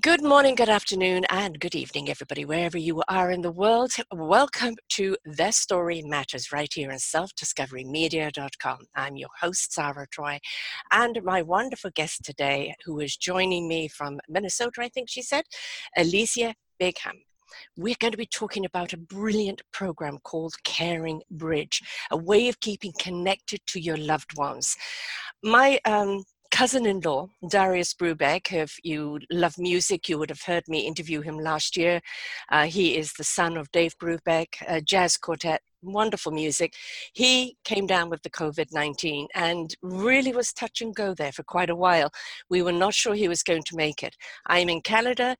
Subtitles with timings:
[0.00, 3.92] Good morning, good afternoon, and good evening, everybody, wherever you are in the world.
[4.10, 8.78] Welcome to The Story Matters right here on selfdiscoverymedia.com.
[8.94, 10.38] I'm your host, Sarah Troy,
[10.92, 15.44] and my wonderful guest today, who is joining me from Minnesota, I think she said,
[15.94, 17.18] Alicia Bigham.
[17.76, 22.60] We're going to be talking about a brilliant program called Caring Bridge, a way of
[22.60, 24.74] keeping connected to your loved ones.
[25.42, 28.52] My um, cousin-in-law, Darius Brubeck.
[28.52, 32.00] If you love music, you would have heard me interview him last year.
[32.50, 36.74] Uh, he is the son of Dave Brubeck, a jazz quartet, wonderful music.
[37.14, 41.70] He came down with the COVID-19 and really was touch and go there for quite
[41.70, 42.12] a while.
[42.50, 44.14] We were not sure he was going to make it.
[44.46, 45.36] I'm in Canada.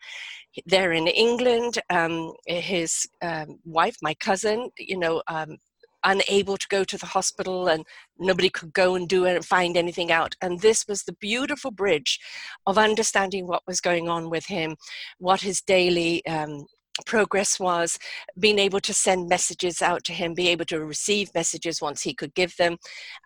[0.65, 1.79] They're in England.
[1.91, 5.59] Um, his um, wife, my cousin, you know, um,
[6.05, 7.85] unable to go to the hospital and
[8.19, 10.35] nobody could go and do and find anything out.
[10.41, 12.21] And this was the beautiful bridge
[12.67, 14.77] of understanding what was going on with him,
[15.19, 16.67] what his daily um,
[17.07, 17.99] progress was
[18.39, 22.13] being able to send messages out to him be able to receive messages once he
[22.13, 22.77] could give them.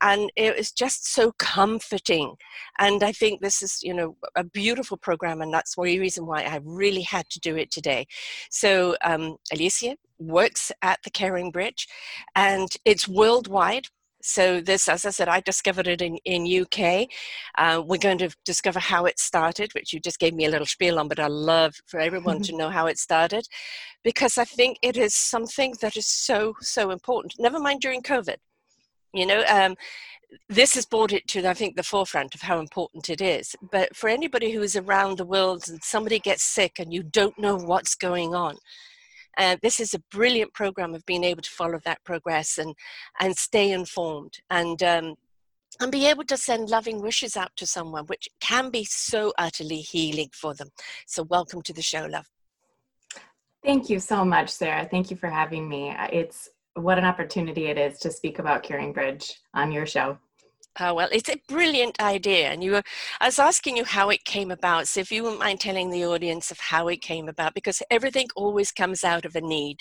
[0.01, 2.35] And it was just so comforting.
[2.79, 6.43] And i think this is you know a beautiful program and that's the reason why
[6.43, 8.07] i really had to do it today.
[8.51, 11.89] So um, alicia works at the caring bridge
[12.35, 13.87] and it's worldwide
[14.27, 17.09] so this, as I said, I discovered it in, in UK.
[17.57, 20.67] Uh, we're going to discover how it started, which you just gave me a little
[20.67, 23.47] spiel on, but I love for everyone to know how it started
[24.05, 27.35] because I think it is something that is so, so important.
[27.39, 28.37] Never mind during COVID.
[29.13, 29.77] You know, um,
[30.49, 33.55] this has brought it to, I think, the forefront of how important it is.
[33.71, 37.39] But for anybody who is around the world and somebody gets sick and you don't
[37.39, 38.57] know what's going on,
[39.37, 42.75] uh, this is a brilliant program of being able to follow that progress and,
[43.21, 45.15] and stay informed and, um,
[45.81, 49.81] and be able to send loving wishes out to someone, which can be so utterly
[49.81, 50.69] healing for them.
[51.07, 52.29] So, welcome to the show, love.
[53.65, 54.89] Thank you so much, Sarah.
[54.89, 55.95] Thank you for having me.
[56.13, 60.19] It's what an opportunity it is to speak about Caring Bridge on your show.
[60.79, 62.49] Oh, well, it's a brilliant idea.
[62.49, 62.83] And you were,
[63.21, 64.89] I was asking you how it came about.
[64.89, 68.27] So if you wouldn't mind telling the audience of how it came about, because everything
[68.37, 69.79] always comes out of a need.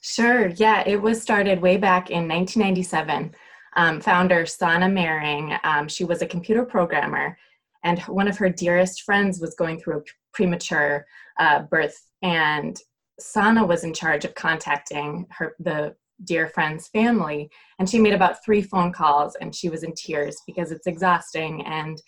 [0.00, 0.48] Sure.
[0.48, 3.34] Yeah, it was started way back in 1997.
[3.76, 7.38] Um, founder Sona Mehring, um, she was a computer programmer,
[7.84, 10.02] and one of her dearest friends was going through a
[10.34, 11.06] premature
[11.38, 12.78] uh, birth, and
[13.18, 15.94] Sona was in charge of contacting her the
[16.24, 17.50] dear friend's family.
[17.78, 21.64] And she made about three phone calls and she was in tears because it's exhausting.
[21.66, 22.00] And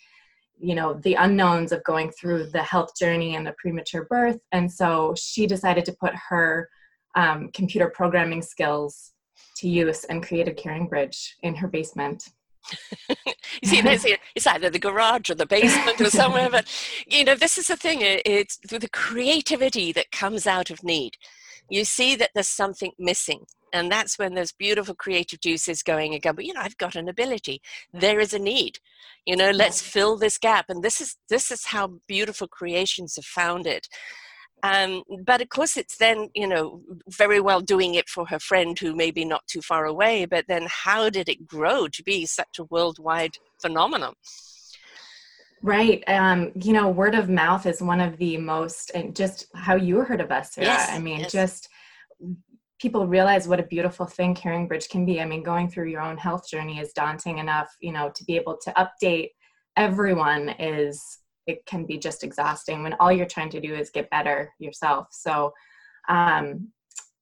[0.57, 4.39] you know the unknowns of going through the health journey and the premature birth.
[4.51, 6.69] And so she decided to put her
[7.15, 9.11] um, computer programming skills
[9.57, 12.29] to use and create a caring bridge in her basement.
[13.09, 13.15] You
[13.97, 16.67] see, it's either the garage or the basement or somewhere, but
[17.07, 17.99] you know, this is the thing.
[18.01, 21.17] It's the creativity that comes out of need.
[21.69, 26.23] You see that there's something missing, and that's when those beautiful creative juices going and
[26.23, 27.61] go but you know i've got an ability
[27.93, 28.79] there is a need
[29.25, 33.25] you know let's fill this gap and this is this is how beautiful creations have
[33.25, 33.87] found it
[34.63, 38.79] um, but of course it's then you know very well doing it for her friend
[38.79, 42.25] who may be not too far away but then how did it grow to be
[42.25, 44.13] such a worldwide phenomenon
[45.61, 46.03] Right.
[46.05, 50.01] Um, you know, word of mouth is one of the most, and just how you
[50.01, 50.67] heard of us, Sarah.
[50.67, 51.31] Yes, I mean, yes.
[51.31, 51.69] just
[52.85, 55.19] people realize what a beautiful thing caring bridge can be.
[55.19, 58.35] I mean going through your own health journey is daunting enough you know to be
[58.35, 59.29] able to update
[59.75, 64.07] everyone is it can be just exhausting when all you're trying to do is get
[64.11, 65.07] better yourself.
[65.09, 65.51] So
[66.09, 66.71] um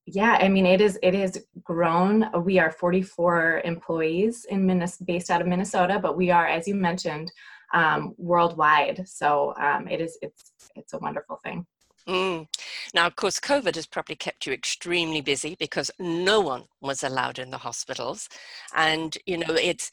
[0.06, 2.30] yeah i mean it is it is grown.
[2.44, 6.76] We are 44 employees in Minnesota, based out of minnesota but we are as you
[6.76, 7.32] mentioned
[7.74, 9.08] um, worldwide.
[9.08, 11.66] So um, it is it's it's a wonderful thing
[12.08, 12.48] Mm.
[12.94, 17.40] Now, of course, COVID has probably kept you extremely busy because no one was allowed
[17.40, 18.28] in the hospitals.
[18.76, 19.90] And, you know, it's,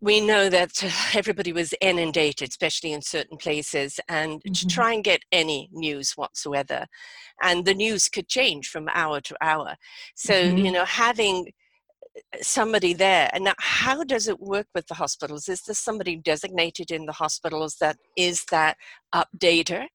[0.00, 0.84] we know that
[1.14, 4.52] everybody was inundated, especially in certain places, and mm-hmm.
[4.52, 6.86] to try and get any news whatsoever.
[7.42, 9.76] And the news could change from hour to hour.
[10.14, 10.58] So, mm-hmm.
[10.58, 11.48] you know, having
[12.16, 16.16] uh, somebody there and now how does it work with the hospitals is there somebody
[16.16, 18.76] designated in the hospitals that is that
[19.14, 19.86] updater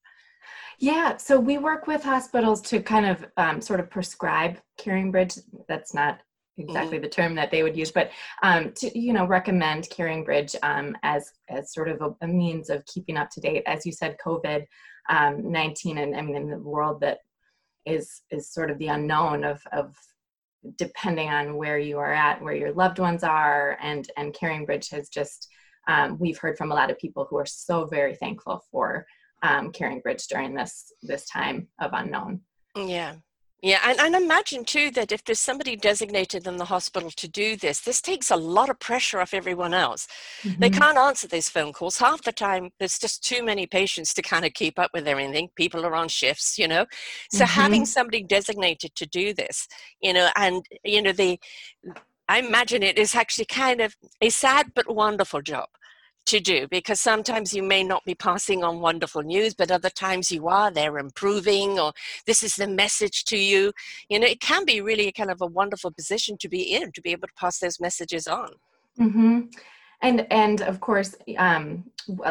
[0.80, 5.40] Yeah, so we work with hospitals to kind of um, sort of prescribe CaringBridge.
[5.68, 6.20] That's not
[6.58, 7.04] exactly mm-hmm.
[7.04, 8.12] the term that they would use, but
[8.44, 12.86] um, to you know recommend CaringBridge um, as as sort of a, a, means of
[12.86, 13.64] keeping up to date.
[13.66, 14.66] As you said, COVID
[15.10, 17.20] um, nineteen, and I mean in the world that
[17.86, 19.96] is is sort of the unknown of of
[20.78, 25.10] depending on where you are at, where your loved ones are, and and CaringBridge has
[25.10, 25.50] just
[25.88, 29.06] um, we've heard from a lot of people who are so very thankful for
[29.46, 32.42] um, CaringBridge during this this time of unknown.
[32.76, 33.16] Yeah,
[33.66, 37.56] yeah, and, and imagine too that if there's somebody designated in the hospital to do
[37.56, 40.08] this, this takes a lot of pressure off everyone else.
[40.44, 40.60] Mm-hmm.
[40.60, 41.98] They can't answer these phone calls.
[41.98, 45.50] Half the time, there's just too many patients to kind of keep up with everything.
[45.56, 46.86] People are on shifts, you know.
[47.32, 47.60] So mm-hmm.
[47.60, 49.68] having somebody designated to do this,
[50.00, 51.40] you know, and, you know, the,
[52.30, 55.70] I imagine it is actually kind of a sad but wonderful job
[56.26, 60.32] to do because sometimes you may not be passing on wonderful news, but other times
[60.32, 60.72] you are.
[60.72, 61.94] They're improving, or
[62.26, 63.72] this is the message to you.
[64.10, 67.02] You know, it can be really kind of a wonderful position to be in to
[67.02, 68.50] be able to pass those messages on.
[69.00, 69.42] Mm-hmm.
[70.02, 71.86] And and of course, um,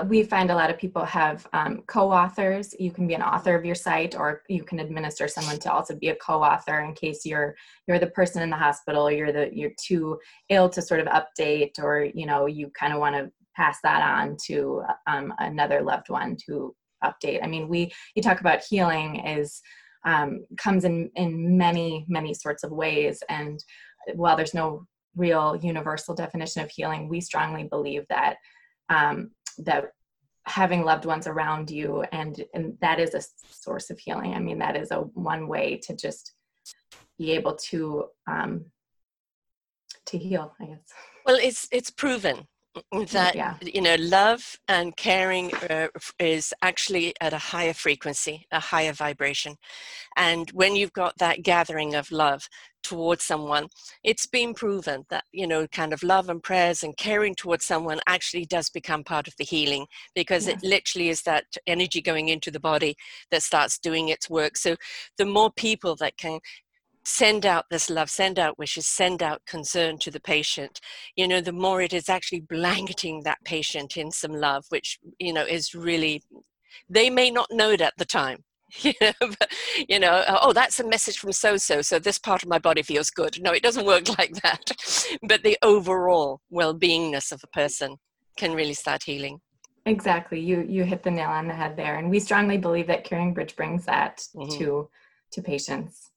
[0.05, 2.75] we find a lot of people have um, co-authors.
[2.79, 5.96] You can be an author of your site, or you can administer someone to also
[5.96, 7.56] be a co-author in case you're
[7.88, 10.20] you're the person in the hospital, you're the you're too
[10.50, 14.03] ill to sort of update, or you know you kind of want to pass that
[14.03, 16.75] on to um, another loved one to
[17.05, 17.43] update.
[17.43, 19.61] I mean, we you talk about healing is
[20.05, 23.62] um, comes in in many many sorts of ways, and
[24.15, 24.87] while there's no
[25.17, 28.37] real universal definition of healing, we strongly believe that
[28.89, 29.85] um, that
[30.47, 34.35] having loved ones around you and and that is a source of healing.
[34.35, 36.35] I mean, that is a one way to just
[37.19, 38.67] be able to um,
[40.06, 40.55] to heal.
[40.61, 40.93] I guess.
[41.25, 42.47] Well, it's it's proven
[43.11, 43.55] that yeah.
[43.62, 45.88] you know love and caring uh,
[46.19, 49.56] is actually at a higher frequency a higher vibration
[50.17, 52.49] and when you've got that gathering of love
[52.82, 53.67] towards someone
[54.03, 57.99] it's been proven that you know kind of love and prayers and caring towards someone
[58.06, 60.53] actually does become part of the healing because yeah.
[60.53, 62.94] it literally is that energy going into the body
[63.31, 64.77] that starts doing its work so
[65.17, 66.38] the more people that can
[67.05, 70.81] send out this love, send out wishes, send out concern to the patient,
[71.17, 75.33] you know, the more it is actually blanketing that patient in some love, which, you
[75.33, 76.23] know, is really,
[76.89, 78.45] they may not know it at the time.
[78.83, 79.53] You know, but,
[79.89, 81.81] you know, oh, that's a message from so so.
[81.81, 83.41] So this part of my body feels good.
[83.41, 84.73] No, it doesn't work like that.
[85.23, 87.99] But the overall well-beingness of a person
[88.37, 89.41] can really start healing.
[89.87, 90.41] Exactly.
[90.41, 93.33] You you hit the nail on the head there, and we strongly believe that Caring
[93.33, 94.59] Bridge brings that mm-hmm.
[94.59, 94.89] to
[95.33, 96.11] to patients.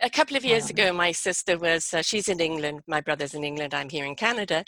[0.00, 3.44] A couple of years ago, my sister was, uh, she's in England, my brother's in
[3.44, 4.64] England, I'm here in Canada.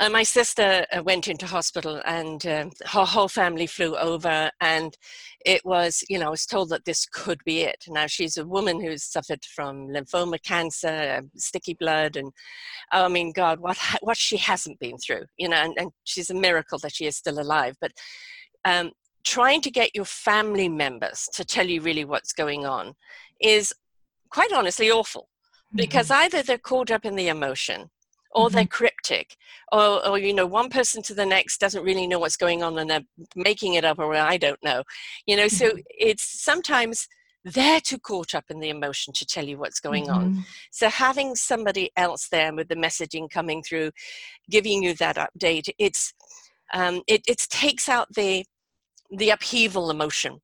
[0.00, 4.96] Uh, my sister uh, went into hospital and um, her whole family flew over and
[5.44, 7.84] it was you know i was told that this could be it.
[7.88, 12.30] Now she's a woman who's suffered from lymphoma cancer um, sticky blood and
[12.92, 16.30] oh, i mean god what what she hasn't been through you know and, and she's
[16.30, 17.74] a miracle that she is still alive.
[17.80, 17.92] But
[18.64, 18.92] um,
[19.24, 22.94] trying to get your family members to tell you really what's going on
[23.40, 23.74] is
[24.30, 25.28] quite honestly awful
[25.74, 26.24] because mm-hmm.
[26.24, 27.90] either they're caught up in the emotion
[28.32, 28.56] or mm-hmm.
[28.56, 29.36] they're cryptic
[29.72, 32.78] or, or you know one person to the next doesn't really know what's going on
[32.78, 33.04] and they're
[33.36, 34.82] making it up or i don't know
[35.26, 35.78] you know so mm-hmm.
[35.98, 37.08] it's sometimes
[37.44, 40.14] they're too caught up in the emotion to tell you what's going mm-hmm.
[40.14, 43.90] on so having somebody else there with the messaging coming through
[44.50, 46.12] giving you that update it's
[46.74, 48.44] um, it, it takes out the
[49.10, 50.40] the upheaval emotion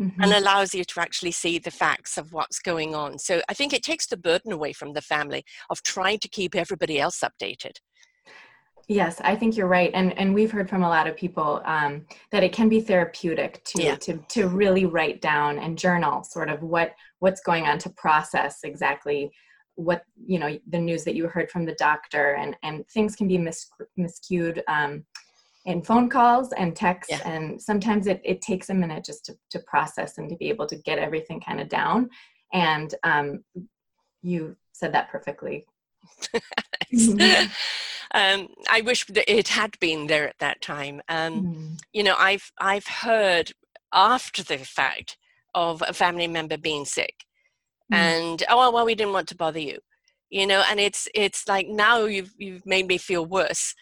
[0.00, 0.22] mm-hmm.
[0.22, 3.18] and allows you to actually see the facts of what's going on.
[3.18, 6.54] So I think it takes the burden away from the family of trying to keep
[6.54, 7.78] everybody else updated.
[8.88, 12.06] Yes, I think you're right, and and we've heard from a lot of people um,
[12.30, 13.96] that it can be therapeutic to yeah.
[13.96, 18.60] to to really write down and journal sort of what what's going on to process
[18.62, 19.32] exactly
[19.74, 23.26] what you know the news that you heard from the doctor and and things can
[23.26, 25.04] be mis- miscued um,
[25.66, 27.28] in phone calls and texts yeah.
[27.28, 30.66] and sometimes it, it takes a minute just to, to process and to be able
[30.66, 32.08] to get everything kind of down
[32.52, 33.44] and um,
[34.22, 35.66] you said that perfectly
[38.12, 41.00] um, I wish that it had been there at that time.
[41.08, 41.80] Um, mm.
[41.92, 43.52] You know, I've I've heard
[43.92, 45.16] after the fact
[45.54, 47.24] of a family member being sick,
[47.92, 47.96] mm.
[47.96, 49.80] and oh well, we didn't want to bother you,
[50.30, 53.74] you know, and it's it's like now you've you've made me feel worse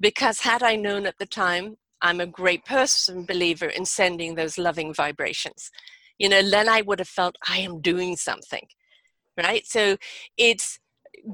[0.00, 4.58] because had I known at the time, I'm a great person believer in sending those
[4.58, 5.70] loving vibrations.
[6.18, 8.66] You know, then I would have felt I am doing something,
[9.36, 9.66] right?
[9.66, 9.96] So
[10.36, 10.78] it's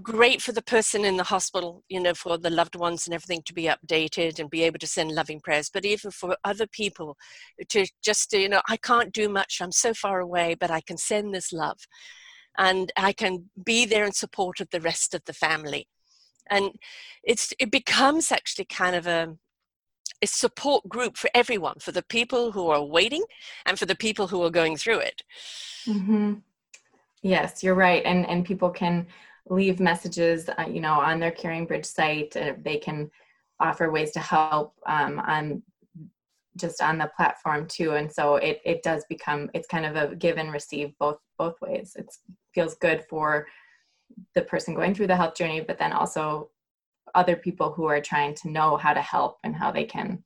[0.03, 3.43] great for the person in the hospital, you know, for the loved ones and everything
[3.47, 7.17] to be updated and be able to send loving prayers, but even for other people
[7.69, 10.97] to just, you know, I can't do much, I'm so far away, but I can
[10.97, 11.79] send this love
[12.59, 15.87] and I can be there in support of the rest of the family.
[16.51, 16.73] And
[17.23, 19.37] it's it becomes actually kind of a
[20.23, 23.25] a support group for everyone, for the people who are waiting
[23.67, 25.23] and for the people who are going through it.
[25.87, 26.35] Mm-hmm.
[27.23, 29.07] Yes, you're right, and and people can
[29.49, 32.37] leave messages, uh, you know, on their Caring Bridge site.
[32.37, 33.11] Uh, they can
[33.61, 35.63] offer ways to help um, on
[36.57, 40.15] just on the platform too, and so it it does become it's kind of a
[40.17, 41.97] give and receive both both ways.
[41.99, 42.07] It
[42.55, 43.47] feels good for
[44.35, 46.51] the person going through the health journey, but then also
[47.15, 50.23] other people who are trying to know how to help and how they can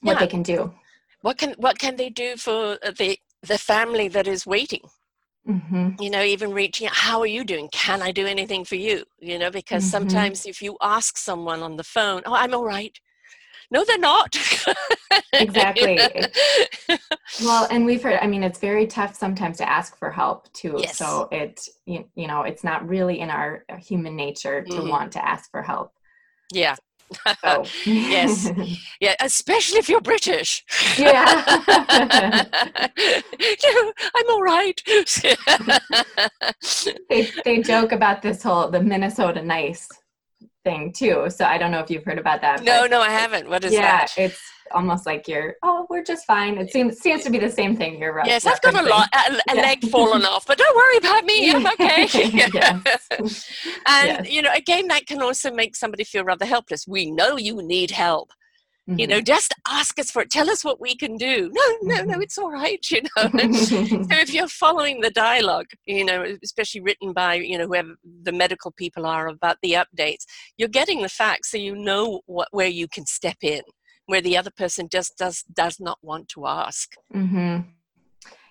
[0.00, 0.20] what yeah.
[0.20, 0.72] they can do.
[1.22, 4.82] What can what can they do for the the family that is waiting?
[5.48, 6.02] Mm-hmm.
[6.02, 7.68] You know, even reaching out, how are you doing?
[7.72, 9.04] Can I do anything for you?
[9.18, 9.90] You know, because mm-hmm.
[9.90, 12.98] sometimes if you ask someone on the phone, oh, I'm all right.
[13.70, 14.36] No, they're not.
[15.32, 15.98] exactly.
[17.42, 20.76] well, and we've heard, I mean, it's very tough sometimes to ask for help too.
[20.78, 20.98] Yes.
[20.98, 24.88] So it, you, you know, it's not really in our human nature to mm-hmm.
[24.88, 25.92] want to ask for help.
[26.52, 26.76] Yeah.
[27.44, 27.64] Oh.
[27.86, 28.50] yes.
[29.00, 30.64] Yeah, especially if you're British.
[30.98, 31.44] Yeah.
[34.16, 34.80] I'm all right.
[37.10, 39.86] they, they joke about this whole the Minnesota nice
[40.66, 41.30] thing too.
[41.30, 42.64] So I don't know if you've heard about that.
[42.64, 43.48] No, no, I haven't.
[43.48, 44.14] What is yeah, that?
[44.16, 44.42] Yeah, it's
[44.72, 48.00] almost like you're oh we're just fine it seems seems to be the same thing
[48.00, 49.62] you're right yes i've got a lot a, a yeah.
[49.62, 52.02] leg fallen off but don't worry about me i'm okay
[53.86, 54.28] and yes.
[54.28, 57.92] you know again that can also make somebody feel rather helpless we know you need
[57.92, 58.32] help
[58.88, 59.00] Mm-hmm.
[59.00, 62.04] you know just ask us for it tell us what we can do no no
[62.04, 62.22] no mm-hmm.
[62.22, 67.12] it's all right you know so if you're following the dialogue you know especially written
[67.12, 70.24] by you know whoever the medical people are about the updates
[70.56, 73.60] you're getting the facts so you know what where you can step in
[74.06, 77.68] where the other person just does does not want to ask mm-hmm.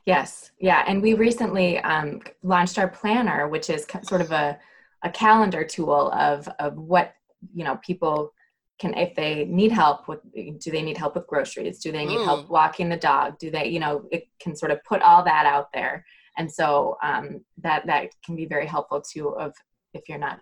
[0.06, 4.60] yes yeah and we recently um, launched our planner which is sort of a,
[5.02, 7.14] a calendar tool of of what
[7.54, 8.34] you know people
[8.80, 10.20] can if they need help with
[10.60, 12.26] do they need help with groceries do they need mm.
[12.26, 15.46] help walking the dog do they you know it can sort of put all that
[15.46, 16.06] out there
[16.38, 19.54] and so um, that that can be very helpful too of
[19.94, 20.40] if you're not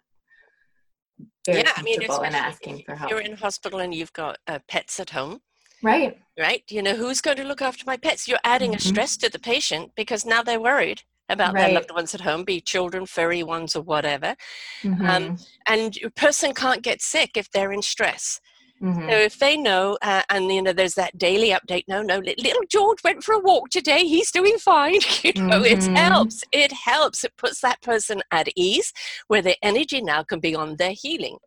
[1.45, 3.11] very yeah, I mean, in asking for help.
[3.11, 5.41] You're in hospital and you've got uh, pets at home.
[5.83, 6.17] Right.
[6.39, 6.63] Right.
[6.69, 8.27] You know, who's going to look after my pets?
[8.27, 8.77] You're adding mm-hmm.
[8.77, 11.65] a stress to the patient because now they're worried about right.
[11.65, 14.35] their loved ones at home, be children, furry ones, or whatever.
[14.83, 15.05] Um, mm-hmm.
[15.05, 15.37] Um,
[15.67, 18.39] and a person can't get sick if they're in stress.
[18.81, 19.09] Mm-hmm.
[19.09, 21.85] So if they know, uh, and you know, there's that daily update.
[21.87, 24.05] No, no, little George went for a walk today.
[24.05, 24.99] He's doing fine.
[25.23, 25.95] you know, mm-hmm.
[25.95, 26.43] it helps.
[26.51, 27.23] It helps.
[27.23, 28.91] It puts that person at ease,
[29.27, 31.37] where their energy now can be on their healing.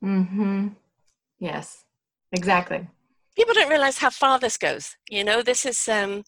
[0.00, 0.68] Hmm.
[1.38, 1.84] Yes.
[2.32, 2.86] Exactly.
[3.36, 4.96] People don't realize how far this goes.
[5.10, 6.22] You know, this is um,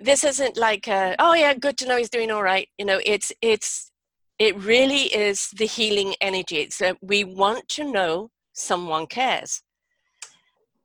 [0.00, 2.68] this isn't like, uh, oh yeah, good to know he's doing all right.
[2.78, 3.90] You know, it's it's
[4.38, 6.68] it really is the healing energy.
[6.70, 9.62] So we want to know someone cares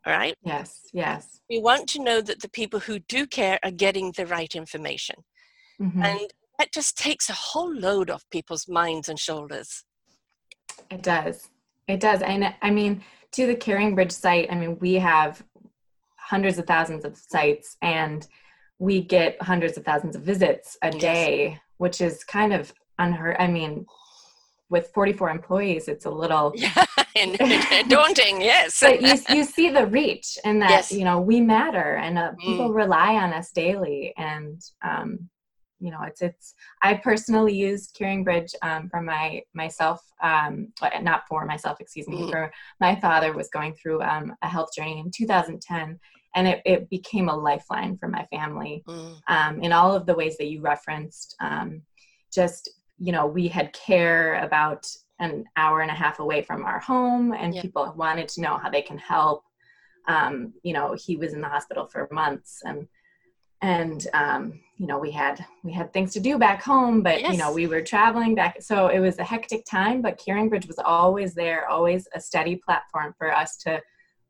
[0.08, 0.36] right?
[0.44, 1.42] Yes, yes.
[1.50, 5.18] We want to know that the people who do care are getting the right information.
[5.82, 6.04] Mm-hmm.
[6.04, 6.20] And
[6.58, 9.84] that just takes a whole load off people's minds and shoulders.
[10.90, 11.50] It does.
[11.88, 12.22] It does.
[12.22, 15.44] And I mean, to the Caring Bridge site, I mean, we have
[16.16, 18.26] hundreds of thousands of sites and
[18.80, 21.02] we get hundreds of thousands of visits a yes.
[21.02, 23.38] day, which is kind of unheard.
[23.40, 23.86] I mean,
[24.70, 26.86] with 44 employees, it's a little yeah,
[27.88, 28.42] daunting.
[28.42, 30.92] Yes, but you you see the reach, and that yes.
[30.92, 32.76] you know we matter, and uh, people mm.
[32.76, 35.30] rely on us daily, and um,
[35.80, 36.54] you know it's it's.
[36.84, 42.24] I personally used Caring Bridge um, for my myself, um, not for myself, excuse me,
[42.24, 42.30] mm.
[42.30, 45.98] for my father was going through um, a health journey in 2010,
[46.38, 49.16] and it, it became a lifeline for my family mm.
[49.28, 51.36] um, in all of the ways that you referenced.
[51.42, 51.82] Um,
[52.32, 54.88] just you know, we had care about
[55.20, 57.62] an hour and a half away from our home, and yeah.
[57.62, 59.44] people wanted to know how they can help.
[60.08, 62.88] Um, you know, he was in the hospital for months, and
[63.64, 67.32] and um, you know, we had we had things to do back home, but yes.
[67.32, 70.04] you know, we were traveling back, so it was a hectic time.
[70.04, 73.82] But Caring Bridge was always there, always a steady platform for us to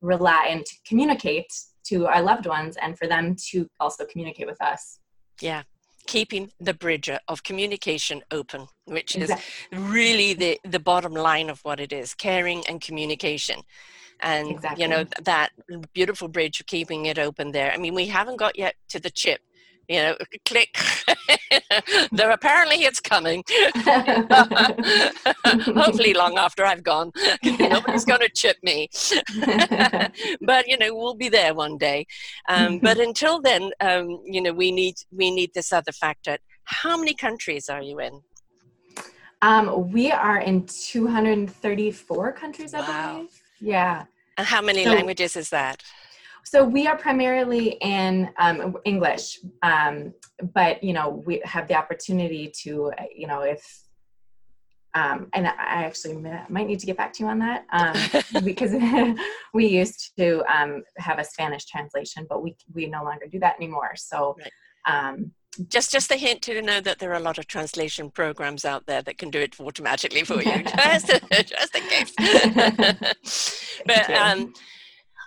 [0.01, 1.51] rely and to communicate
[1.89, 4.99] to our loved ones, and for them to also communicate with us.
[5.41, 5.63] Yeah,
[6.07, 9.77] keeping the bridge of communication open, which is exactly.
[9.77, 13.61] really the, the bottom line of what it is caring and communication.
[14.19, 14.83] And, exactly.
[14.83, 15.51] you know, that
[15.93, 17.71] beautiful bridge of keeping it open there.
[17.71, 19.41] I mean, we haven't got yet to the chip
[19.87, 20.15] you know,
[20.45, 20.77] click.
[22.11, 23.43] there apparently it's coming.
[25.45, 27.11] Hopefully, long after I've gone,
[27.43, 28.89] nobody's going to chip me.
[30.41, 32.05] but you know, we'll be there one day.
[32.49, 36.37] Um, but until then, um, you know, we need we need this other factor.
[36.63, 38.21] How many countries are you in?
[39.41, 43.13] Um, we are in 234 countries, I wow.
[43.13, 43.41] believe.
[43.59, 44.05] Yeah.
[44.37, 45.83] And how many so, languages is that?
[46.49, 50.13] So we are primarily in um, English, um,
[50.53, 53.61] but you know we have the opportunity to, you know, if
[54.93, 56.15] um, and I actually
[56.47, 58.71] might need to get back to you on that um, because
[59.53, 63.57] we used to um, have a Spanish translation, but we we no longer do that
[63.57, 63.91] anymore.
[63.95, 64.37] So.
[64.39, 64.51] Right.
[64.89, 65.33] Um,
[65.69, 68.85] just just a hint to know that there are a lot of translation programs out
[68.85, 72.13] there that can do it automatically for you just, just in case
[73.85, 74.53] but um,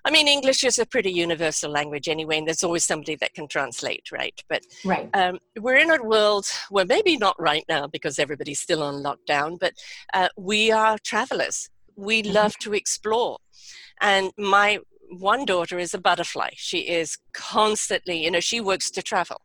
[0.05, 3.49] I mean, English is a pretty universal language anyway, and there's always somebody that can
[3.49, 4.39] translate, right?
[4.49, 5.09] But right.
[5.15, 9.59] Um, we're in a world where maybe not right now because everybody's still on lockdown,
[9.59, 9.75] but
[10.15, 11.69] uh, we are travelers.
[11.97, 12.33] We mm-hmm.
[12.33, 13.39] love to explore.
[14.01, 14.79] And my
[15.11, 16.51] one daughter is a butterfly.
[16.57, 19.43] She is constantly, you know, she works to travel.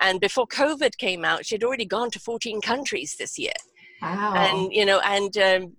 [0.00, 3.52] And before COVID came out, she'd already gone to 14 countries this year.
[4.02, 4.34] Wow.
[4.34, 5.76] And, you know, and um,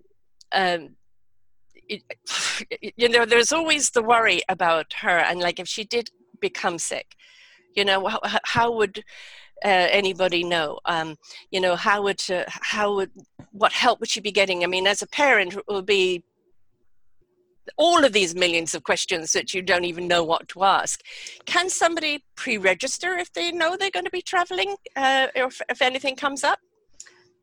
[0.54, 0.96] um,
[2.96, 7.16] you know, there's always the worry about her, and like if she did become sick,
[7.76, 9.04] you know, how, how would
[9.64, 10.80] uh, anybody know?
[10.86, 11.16] Um,
[11.52, 13.12] you know, how would uh, how would
[13.52, 14.64] what help would she be getting?
[14.64, 16.24] I mean, as a parent, it would be
[17.76, 21.02] all of these millions of questions that you don't even know what to ask.
[21.46, 26.16] Can somebody pre-register if they know they're going to be traveling, uh, if, if anything
[26.16, 26.60] comes up?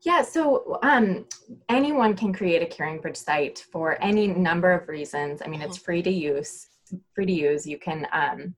[0.05, 1.25] Yeah, so um,
[1.67, 5.41] anyone can create a CaringBridge site for any number of reasons.
[5.43, 5.85] I mean, it's mm-hmm.
[5.85, 6.67] free to use.
[7.15, 7.65] Free to use.
[7.65, 8.55] You can um,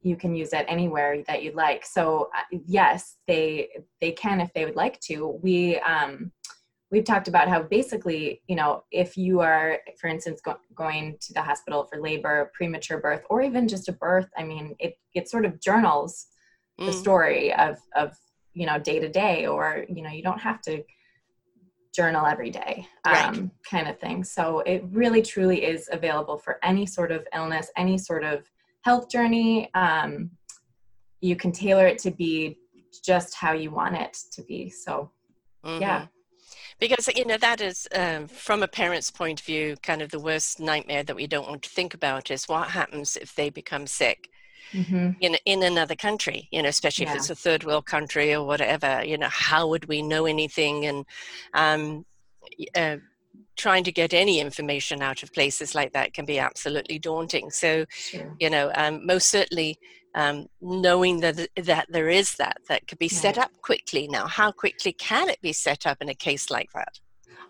[0.00, 1.84] you can use it anywhere that you'd like.
[1.84, 3.68] So uh, yes, they
[4.00, 5.38] they can if they would like to.
[5.42, 6.32] We um,
[6.90, 11.34] we've talked about how basically, you know, if you are, for instance, go- going to
[11.34, 15.28] the hospital for labor, premature birth, or even just a birth, I mean, it it
[15.28, 16.26] sort of journals
[16.80, 16.86] mm.
[16.86, 18.16] the story of of
[18.54, 20.82] you know day to day or you know you don't have to
[21.94, 23.50] journal every day um, right.
[23.70, 24.24] kind of thing.
[24.24, 28.50] So it really truly is available for any sort of illness any sort of
[28.82, 29.72] health journey.
[29.74, 30.30] Um,
[31.20, 32.58] you can tailor it to be
[33.04, 34.70] just how you want it to be.
[34.70, 35.10] So
[35.64, 35.82] mm-hmm.
[35.82, 36.06] yeah
[36.80, 40.18] because you know that is um, from a parent's point of view kind of the
[40.18, 43.86] worst nightmare that we don't want to think about is what happens if they become
[43.86, 44.28] sick
[44.74, 45.10] mm-hmm.
[45.20, 47.12] in in another country you know especially yeah.
[47.12, 50.84] if it's a third world country or whatever you know how would we know anything
[50.86, 51.06] and
[51.54, 52.04] um,
[52.76, 52.96] uh,
[53.56, 57.84] trying to get any information out of places like that can be absolutely daunting so
[57.88, 58.36] sure.
[58.40, 59.78] you know um, most certainly
[60.16, 63.18] um, knowing that that there is that that could be yeah.
[63.18, 66.70] set up quickly now how quickly can it be set up in a case like
[66.74, 67.00] that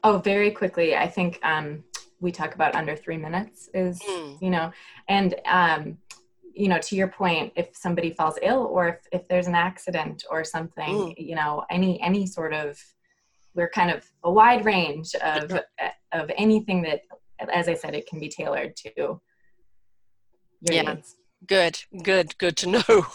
[0.03, 1.83] oh very quickly i think um,
[2.21, 4.41] we talk about under three minutes is mm.
[4.41, 4.71] you know
[5.09, 5.99] and um,
[6.55, 10.25] you know to your point if somebody falls ill or if, if there's an accident
[10.31, 11.15] or something mm.
[11.19, 12.79] you know any any sort of
[13.55, 15.53] we're kind of a wide range of
[16.13, 17.01] of anything that
[17.53, 19.21] as i said it can be tailored to your
[20.63, 20.83] yeah.
[20.83, 22.83] needs Good, good, good to know.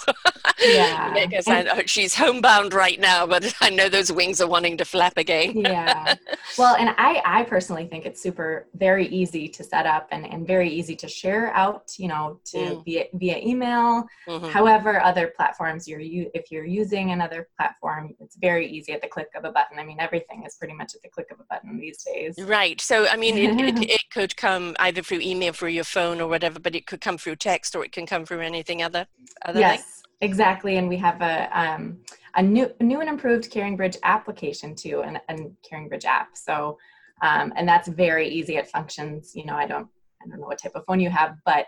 [0.62, 1.14] yeah.
[1.14, 4.86] because I know she's homebound right now, but I know those wings are wanting to
[4.86, 5.58] flap again.
[5.58, 6.16] yeah.
[6.58, 10.46] Well, and I, I personally think it's super, very easy to set up and, and
[10.46, 12.86] very easy to share out, you know, to mm.
[12.86, 14.06] via, via email.
[14.28, 14.48] Mm-hmm.
[14.48, 19.08] However, other platforms you're, you, if you're using another platform, it's very easy at the
[19.08, 19.80] click of a button.
[19.80, 22.36] I mean, everything is pretty much at the click of a button these days.
[22.40, 22.82] Right.
[22.82, 26.28] So, I mean, it, it, it could come either through email, through your phone or
[26.28, 29.08] whatever, but it could come through text or it can come come through anything other?
[29.46, 30.78] other yes, exactly.
[30.78, 32.00] And we have a um,
[32.36, 36.30] a new new and improved CaringBridge application too, and and CaringBridge app.
[36.36, 36.78] So,
[37.22, 38.58] um, and that's very easy.
[38.58, 39.36] It functions.
[39.36, 39.88] You know, I don't
[40.22, 41.68] I don't know what type of phone you have, but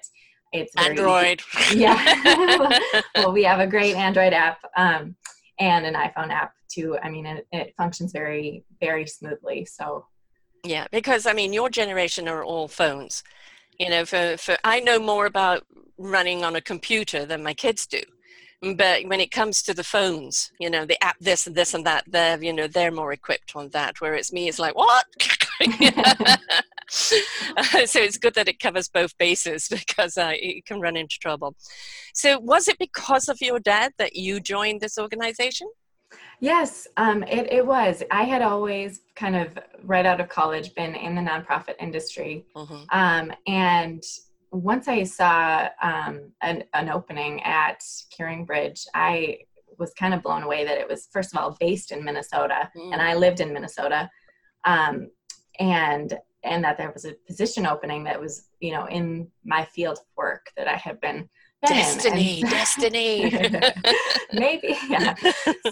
[0.52, 1.42] it's Android.
[1.62, 1.80] Easy.
[1.80, 2.82] Yeah.
[3.16, 5.16] well, we have a great Android app um,
[5.60, 6.98] and an iPhone app too.
[7.02, 9.66] I mean, it, it functions very very smoothly.
[9.66, 10.06] So.
[10.64, 13.24] Yeah, because I mean, your generation are all phones
[13.82, 15.66] you know for, for i know more about
[15.98, 18.02] running on a computer than my kids do.
[18.76, 21.86] But when it comes to the phones you know the app this and this and
[21.86, 25.06] that they're you know they're more equipped on that whereas me it's like what?
[26.92, 31.56] So it's good that it covers both bases because uh, you can run into trouble.
[32.14, 35.70] So was it because of your dad that you joined this organization
[36.42, 38.02] Yes, um, it, it was.
[38.10, 42.48] I had always kind of right out of college been in the nonprofit industry.
[42.56, 42.84] Mm-hmm.
[42.92, 44.04] Um, and
[44.52, 47.84] once I saw um, an, an, opening at
[48.18, 49.38] CaringBridge, I
[49.78, 52.92] was kind of blown away that it was first of all based in Minnesota, mm.
[52.92, 54.10] and I lived in Minnesota,
[54.66, 55.10] um,
[55.60, 60.00] and and that there was a position opening that was you know in my field
[60.00, 61.30] of work that I had been.
[61.66, 63.32] Destiny, destiny.
[64.34, 65.16] maybe, yeah.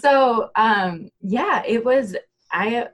[0.00, 2.16] So, um, yeah, it was.
[2.52, 2.88] I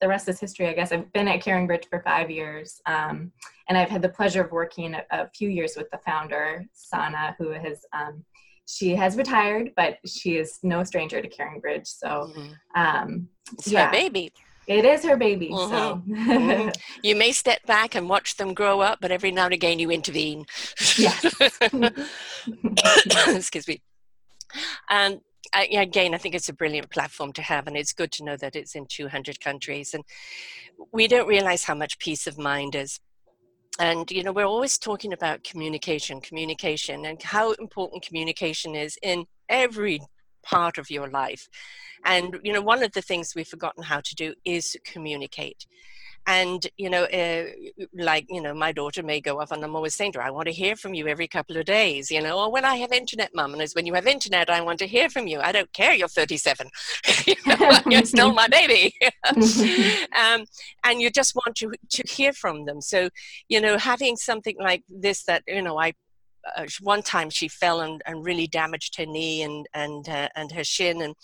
[0.00, 0.92] the rest is history, I guess.
[0.92, 3.32] I've been at CaringBridge for five years, um,
[3.68, 7.34] and I've had the pleasure of working a, a, few years with the founder, Sona,
[7.38, 8.22] who has um,
[8.66, 11.86] she has retired, but she is no stranger to CaringBridge.
[11.86, 12.80] So, mm-hmm.
[12.80, 13.90] um, it's yeah.
[13.90, 14.32] baby.
[14.66, 15.50] It is her baby.
[15.50, 15.70] Mm-hmm.
[15.70, 16.68] So mm-hmm.
[17.02, 19.90] you may step back and watch them grow up, but every now and again you
[19.90, 20.46] intervene.
[20.96, 21.24] Yes.
[23.28, 23.82] Excuse me.
[24.88, 25.20] And
[25.52, 28.36] I, again, I think it's a brilliant platform to have, and it's good to know
[28.36, 29.94] that it's in 200 countries.
[29.94, 30.04] And
[30.92, 33.00] we don't realize how much peace of mind is.
[33.78, 39.26] And, you know, we're always talking about communication, communication, and how important communication is in
[39.48, 40.00] every
[40.44, 41.48] part of your life.
[42.04, 45.66] And, you know, one of the things we've forgotten how to do is communicate.
[46.26, 47.44] And you know uh,
[47.92, 50.30] like you know my daughter may go off and i'm always saying to her i
[50.30, 52.92] want to hear from you every couple of days you know or when i have
[52.92, 55.40] internet mum and it's when you have internet i want to hear from you.
[55.40, 56.70] I don't care you're 37
[57.26, 58.94] you know, you're still my baby.
[60.18, 60.46] Um,
[60.84, 62.80] and you just want to to hear from them.
[62.80, 63.10] So
[63.50, 65.92] you know having something like this that you know i
[66.56, 70.52] uh, one time she fell and, and really damaged her knee and and uh, and
[70.52, 71.14] her shin and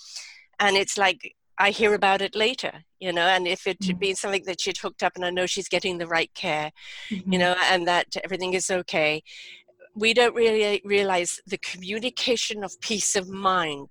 [0.59, 3.99] and it's like I hear about it later, you know, and if it had mm-hmm.
[3.99, 6.73] been something that she'd hooked up and I know she's getting the right care,
[7.11, 7.33] mm-hmm.
[7.33, 9.23] you know, and that everything is okay,
[9.95, 13.91] we don't really realize the communication of peace of mind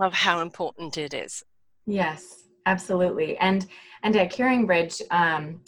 [0.00, 1.42] of how important it is.
[1.86, 3.38] Yes, absolutely.
[3.38, 3.66] And
[4.02, 5.60] and at CaringBridge, um,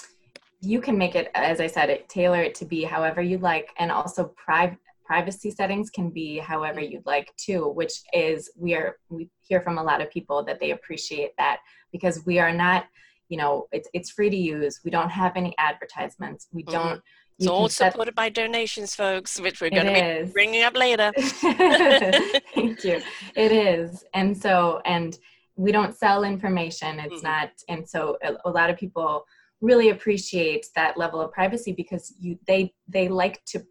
[0.61, 3.71] you can make it, as I said, it tailor it to be however you like,
[3.79, 8.99] and also private privacy settings can be however you'd like too which is we are
[9.09, 11.61] we hear from a lot of people that they appreciate that
[11.92, 12.85] because we are not
[13.31, 14.81] you know it's it's free to use.
[14.85, 16.49] We don't have any advertisements.
[16.53, 16.73] We mm-hmm.
[16.73, 17.03] don't
[17.38, 17.92] it's all set...
[17.92, 21.11] supported by donations folks which we're going to be bringing up later.
[21.16, 23.01] Thank you.
[23.35, 24.05] It is.
[24.12, 25.18] And so and
[25.57, 27.01] we don't sell information.
[27.01, 27.27] It's mm-hmm.
[27.27, 29.25] not and so a, a lot of people
[29.61, 33.64] really appreciate that level of privacy because you they they like to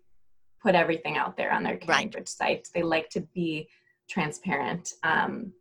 [0.62, 2.30] put everything out there on their CaringBridge right.
[2.30, 2.68] site.
[2.74, 3.70] They like to be
[4.10, 4.94] transparent.
[5.04, 5.54] Um,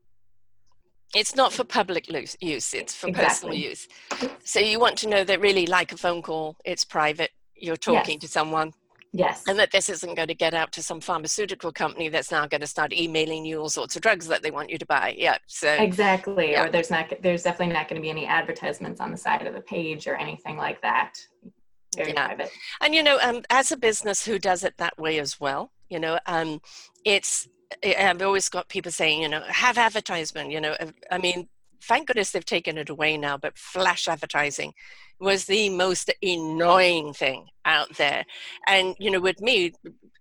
[1.14, 2.36] it's not for public use,
[2.74, 3.24] it's for exactly.
[3.28, 3.88] personal use.
[4.44, 8.14] So you want to know that really, like a phone call, it's private, you're talking
[8.14, 8.22] yes.
[8.22, 8.72] to someone.
[9.16, 9.44] Yes.
[9.46, 12.60] And that this isn't going to get out to some pharmaceutical company that's now going
[12.60, 15.14] to start emailing you all sorts of drugs that they want you to buy.
[15.16, 15.38] Yeah.
[15.46, 16.52] So Exactly.
[16.52, 16.64] Yeah.
[16.64, 19.54] Or there's not there's definitely not going to be any advertisements on the side of
[19.54, 21.14] the page or anything like that
[21.96, 22.26] very yeah.
[22.26, 22.50] private.
[22.80, 25.98] And you know, um, as a business who does it that way as well, you
[25.98, 26.60] know, um,
[27.04, 27.48] it's
[27.84, 30.50] I've always got people saying, you know, have advertisement.
[30.50, 31.48] You know, uh, I mean,
[31.86, 34.72] thank goodness they've taken it away now, but flash advertising
[35.18, 38.24] was the most annoying thing out there.
[38.66, 39.72] And you know, with me,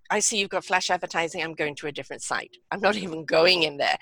[0.09, 1.43] I see you've got flash advertising.
[1.43, 2.57] I'm going to a different site.
[2.71, 3.97] I'm not even going in there.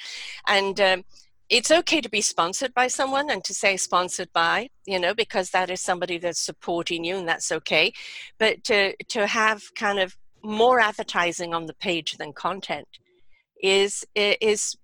[0.47, 1.03] And um,
[1.49, 5.49] it's okay to be sponsored by someone and to say sponsored by you know because
[5.49, 7.91] that is somebody that's supporting you and that's okay
[8.39, 12.87] but to to have kind of more advertising on the page than content
[13.61, 14.75] is is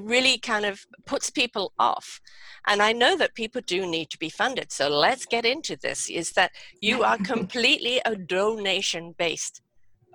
[0.00, 2.20] really kind of puts people off
[2.66, 6.08] and i know that people do need to be funded so let's get into this
[6.10, 6.50] is that
[6.80, 9.62] you are completely a donation based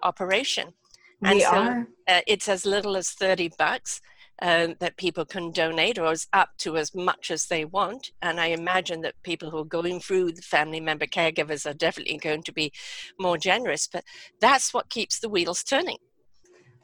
[0.03, 0.73] operation
[1.23, 1.87] and we so are.
[2.07, 4.01] Uh, it's as little as 30 bucks
[4.41, 8.11] um, that people can donate or as up to as much as they want.
[8.21, 12.17] And I imagine that people who are going through the family member caregivers are definitely
[12.17, 12.71] going to be
[13.19, 14.03] more generous, but
[14.39, 15.97] that's what keeps the wheels turning.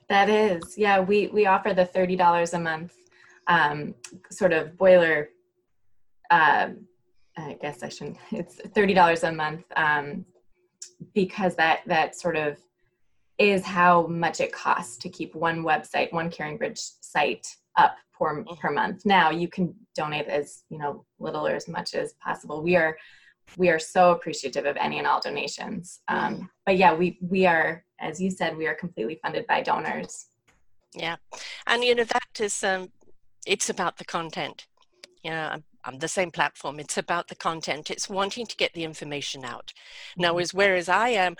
[0.09, 2.93] That is, yeah, we, we offer the $30 a month
[3.47, 3.95] um,
[4.29, 5.29] sort of boiler.
[6.29, 6.69] Uh,
[7.37, 10.25] I guess I shouldn't, it's $30 a month um,
[11.13, 12.57] because that, that sort of
[13.37, 18.71] is how much it costs to keep one website, one CaringBridge site up per, per
[18.71, 19.05] month.
[19.05, 22.61] Now you can donate as you know little or as much as possible.
[22.61, 22.97] We are
[23.57, 26.01] we are so appreciative of any and all donations.
[26.07, 26.49] Um.
[26.65, 30.27] But yeah, we we are, as you said, we are completely funded by donors.
[30.95, 31.15] Yeah,
[31.67, 32.91] and you know that is um,
[33.45, 34.67] it's about the content.
[35.23, 36.79] You know, I'm, I'm the same platform.
[36.79, 37.89] It's about the content.
[37.89, 39.73] It's wanting to get the information out.
[40.17, 40.41] Now, mm-hmm.
[40.41, 41.35] as whereas I am,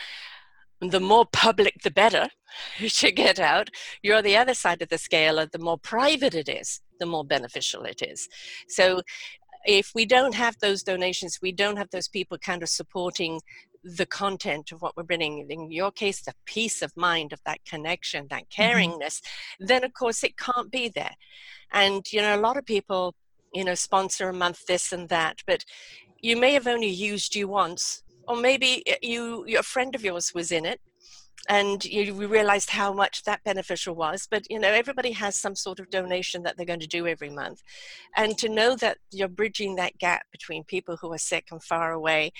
[0.89, 2.29] the more public the better
[2.87, 3.69] to get out
[4.01, 7.25] you're the other side of the scale and the more private it is the more
[7.25, 8.27] beneficial it is
[8.67, 9.01] so
[9.65, 13.39] if we don't have those donations we don't have those people kind of supporting
[13.84, 17.60] the content of what we're bringing, in your case, the peace of mind of that
[17.65, 18.62] connection, that Mm-hmm.
[18.62, 19.21] caringness,
[19.60, 21.15] then of course it can't be there.
[21.71, 23.15] And, you know, a lot of people,
[23.54, 25.65] you know, sponsor a month this and that, but
[26.21, 30.34] you may have only used you once, or maybe uh, you, a friend of yours
[30.34, 30.80] was in it
[31.49, 35.79] and you realized how much that beneficial was but you know everybody has some sort
[35.79, 37.61] of donation that they're going to do every month.
[38.15, 41.91] And to know that you're bridging that gap between people who are sick and far
[41.91, 42.31] away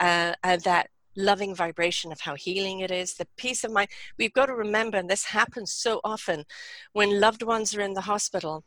[0.00, 4.32] uh, and that loving vibration of how healing it is the peace of mind we've
[4.32, 6.44] got to remember and this happens so often
[6.92, 8.64] when loved ones are in the hospital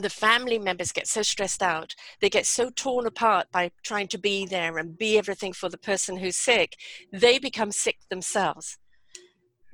[0.00, 4.18] the family members get so stressed out they get so torn apart by trying to
[4.18, 6.76] be there and be everything for the person who's sick
[7.12, 8.76] they become sick themselves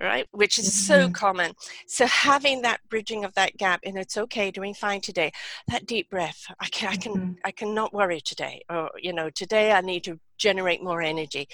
[0.01, 1.13] right which is so Mhm.
[1.13, 1.53] common
[1.87, 5.31] so having that bridging of that gap and it's okay doing fine today
[5.69, 7.37] that deep breath i can i can Mhm.
[7.45, 11.47] i cannot worry today or you know today i need to generate more energy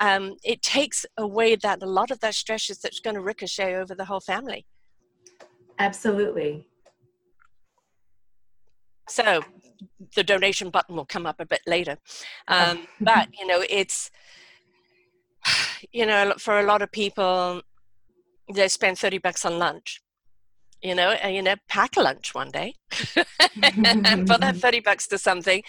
[0.00, 3.74] um, it takes away that a lot of that stress is that's going to ricochet
[3.74, 4.66] over the whole family
[5.78, 6.66] Absolutely.
[9.08, 9.42] so
[10.14, 11.96] the donation button will come up a bit later
[12.48, 14.10] um, but you know it's
[15.92, 17.62] you know for a lot of people
[18.54, 20.00] they spend 30 bucks on lunch
[20.82, 22.74] you know and you know pack a lunch one day
[23.62, 25.62] and put that 30 bucks to something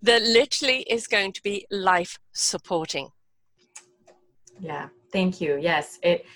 [0.00, 3.08] that literally is going to be life supporting
[4.60, 5.58] Yeah, thank you.
[5.60, 6.26] Yes, it.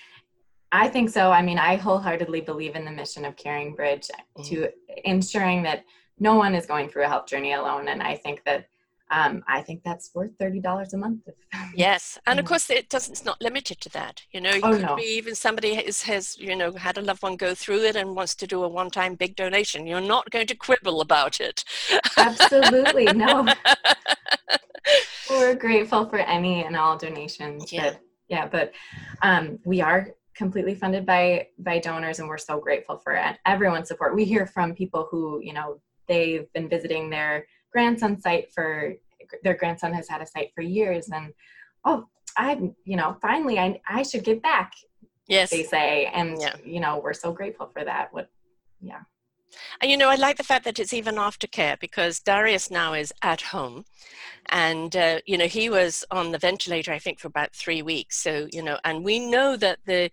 [0.71, 1.31] I think so.
[1.31, 4.07] I mean, I wholeheartedly believe in the mission of Caring Bridge
[4.43, 4.71] to mm.
[5.03, 5.83] ensuring that
[6.19, 8.67] no one is going through a health journey alone, and I think that
[9.11, 11.27] um, I think that's worth thirty dollars a month.
[11.75, 14.71] yes and of course it doesn't it's not limited to that you know you Oh,
[14.73, 14.95] could no.
[14.95, 18.15] be even somebody has, has you know had a loved one go through it and
[18.15, 21.63] wants to do a one-time big donation you're not going to quibble about it
[22.17, 23.47] Absolutely, no.
[25.29, 27.71] We're grateful for any and all donations.
[27.71, 27.91] Yeah.
[27.91, 28.73] But, yeah, but
[29.21, 34.15] um, we are completely funded by by donors, and we're so grateful for everyone's support.
[34.15, 38.93] We hear from people who you know they've been visiting their grandson site for
[39.43, 41.33] their grandson has had a site for years, and
[41.85, 44.73] oh, I you know finally I I should give back.
[45.27, 46.55] yes They say, and Yeah.
[46.63, 48.13] you know we're so grateful for that.
[48.13, 48.29] What
[48.81, 49.01] yeah.
[49.81, 53.11] And you know, I like the fact that it's even aftercare because Darius now is
[53.21, 53.85] at home,
[54.49, 58.17] and uh, you know he was on the ventilator I think for about three weeks.
[58.17, 60.11] So you know, and we know that the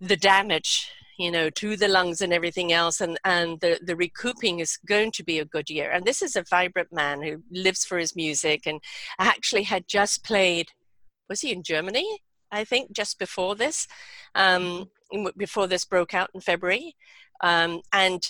[0.00, 4.60] the damage you know to the lungs and everything else and and the the recouping
[4.60, 5.90] is going to be a good year.
[5.90, 8.80] And this is a vibrant man who lives for his music and
[9.18, 10.68] actually had just played
[11.28, 12.20] was he in germany?
[12.52, 13.86] I think just before this
[14.34, 14.90] um
[15.36, 16.94] before this broke out in february.
[17.42, 18.22] Um and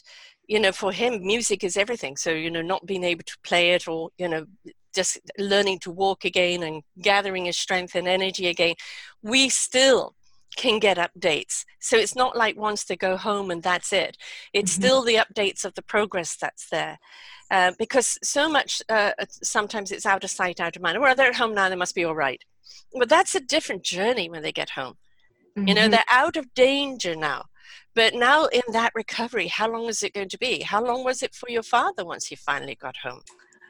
[0.49, 2.16] you know for him music is everything.
[2.16, 4.46] So you know not being able to play it or you know
[4.94, 8.75] just learning to walk again and gathering his strength and energy again
[9.22, 10.15] we still
[10.56, 11.64] can get updates.
[11.80, 14.16] So it's not like once they go home and that's it.
[14.52, 14.80] It's Mhm.
[14.80, 16.98] still the updates of the progress that's there.
[17.50, 21.00] Uh, because so much uh, sometimes it's out of sight out of mind.
[21.00, 22.42] Well they're at home now they must be all right.
[22.92, 24.96] But that's a different journey when they get home.
[25.56, 25.92] You know Mhm.
[25.92, 27.44] they're out of danger now.
[27.94, 30.62] But now in that recovery how long is it going to be?
[30.62, 33.22] How long was it for your father once he finally got home?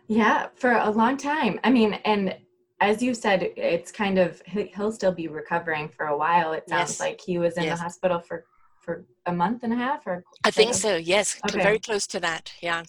[0.09, 1.59] Yeah, for a long time.
[1.65, 2.37] I mean, and
[2.81, 6.53] as you said, it's kind of he- he'll still be recovering for a while.
[6.53, 7.01] It sounds Yes.
[7.01, 7.79] like he was in Yes.
[7.79, 8.45] the hospital for
[8.81, 11.61] for a month and a half, or i think so yes Okay.
[11.61, 12.85] very close to that yeah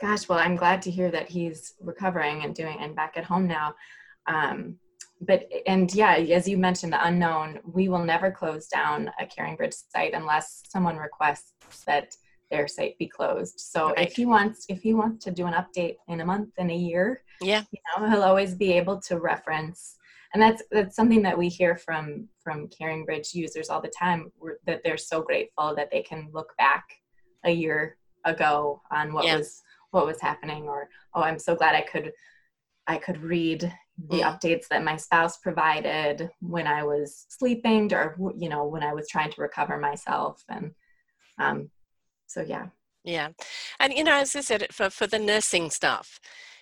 [0.00, 3.46] Gosh, well, I'm glad to hear that he's recovering and doing and back at home
[3.46, 3.74] now.
[4.26, 4.78] Um,
[5.20, 7.60] but and yeah, as you mentioned, the unknown.
[7.64, 11.52] We will never close down a Caring Bridge site unless someone requests
[11.86, 12.16] that
[12.52, 13.58] their site be closed.
[13.58, 14.06] So Right.
[14.06, 16.76] if he wants, if he wants to do an update in a month, in a
[16.76, 19.96] year, yeah you know he'll always be able to reference
[20.32, 24.30] and that's that's something that we hear from from caring bridge users all the time
[24.66, 26.84] that they're so grateful that they can look back
[27.44, 29.38] a year ago on what Yeah.
[29.38, 32.12] was what was happening or oh i'm so glad i could
[32.86, 33.62] i could read
[34.08, 34.28] the Mm.
[34.30, 39.08] updates that my spouse provided when i was sleeping or you know when i was
[39.08, 40.70] trying to recover myself and
[41.38, 41.70] um
[42.32, 42.66] so yeah
[43.04, 43.30] Yeah.
[43.80, 46.20] And, you know, as I said, for, for the nursing staff,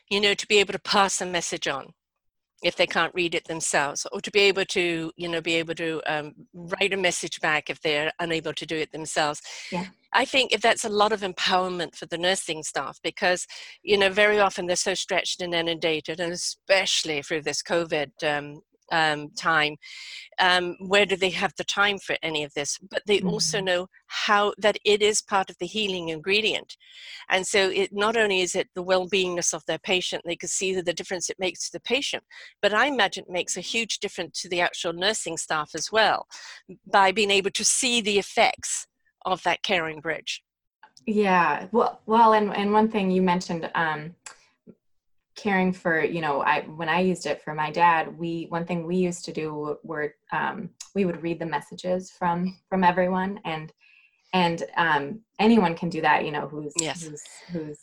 [0.09, 1.93] you know, to be able to pass a message on
[2.63, 5.75] if they can't read it themselves, or to be able to, you know, be able
[5.75, 9.41] to um, write a message back if they're unable to do it themselves.
[9.73, 9.87] Yeah.
[10.13, 13.47] I think if that's a lot of empowerment for the nursing staff because,
[13.83, 18.61] you know, very often they're so stretched and inundated, and especially through this COVID um,
[18.91, 19.77] um, time
[20.39, 22.79] um, where do they have the time for any of this?
[22.91, 23.29] But they mm-hmm.
[23.29, 26.77] also know how that it is part of the healing ingredient.
[27.29, 30.75] And so it not only is it the well-beingness of their patient they can see
[30.75, 32.23] the difference it makes to the patient
[32.63, 36.27] but i imagine it makes a huge difference to the actual nursing staff as well
[36.91, 38.87] by being able to see the effects
[39.27, 40.43] of that caring bridge.
[41.07, 44.15] Yeah well well and, and one thing you mentioned um,
[45.41, 48.87] caring for you know i when i used it for my dad we one thing
[48.87, 53.73] we used to do were um, we would read the messages from from everyone and
[54.35, 57.03] and um, anyone can do that you know who's yes.
[57.03, 57.79] who's who's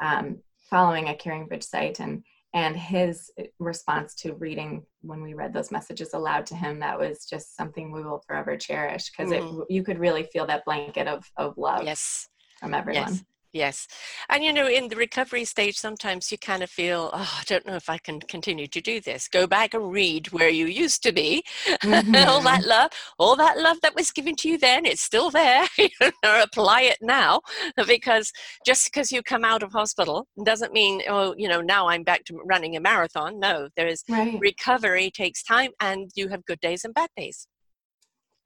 [0.00, 0.38] um,
[0.70, 2.22] following a caring bridge site and
[2.54, 7.26] and his response to reading when we read those messages aloud to him that was
[7.26, 9.62] just something we will forever cherish because mm-hmm.
[9.62, 12.28] it you could really feel that blanket of of love yes
[12.60, 13.24] from everyone yes.
[13.54, 13.86] Yes.
[14.28, 17.64] And you know, in the recovery stage, sometimes you kind of feel, oh, I don't
[17.64, 19.28] know if I can continue to do this.
[19.28, 21.44] Go back and read where you used to be.
[21.68, 22.16] Mm-hmm.
[22.28, 22.68] all that mm-hmm.
[22.68, 25.66] love, all that love that was given to you then, it's still there.
[26.24, 27.40] apply it now
[27.86, 28.32] because
[28.66, 32.24] just because you come out of hospital doesn't mean, oh, you know, now I'm back
[32.24, 33.38] to running a marathon.
[33.38, 34.36] No, there is right.
[34.40, 37.46] recovery takes time and you have good days and bad days.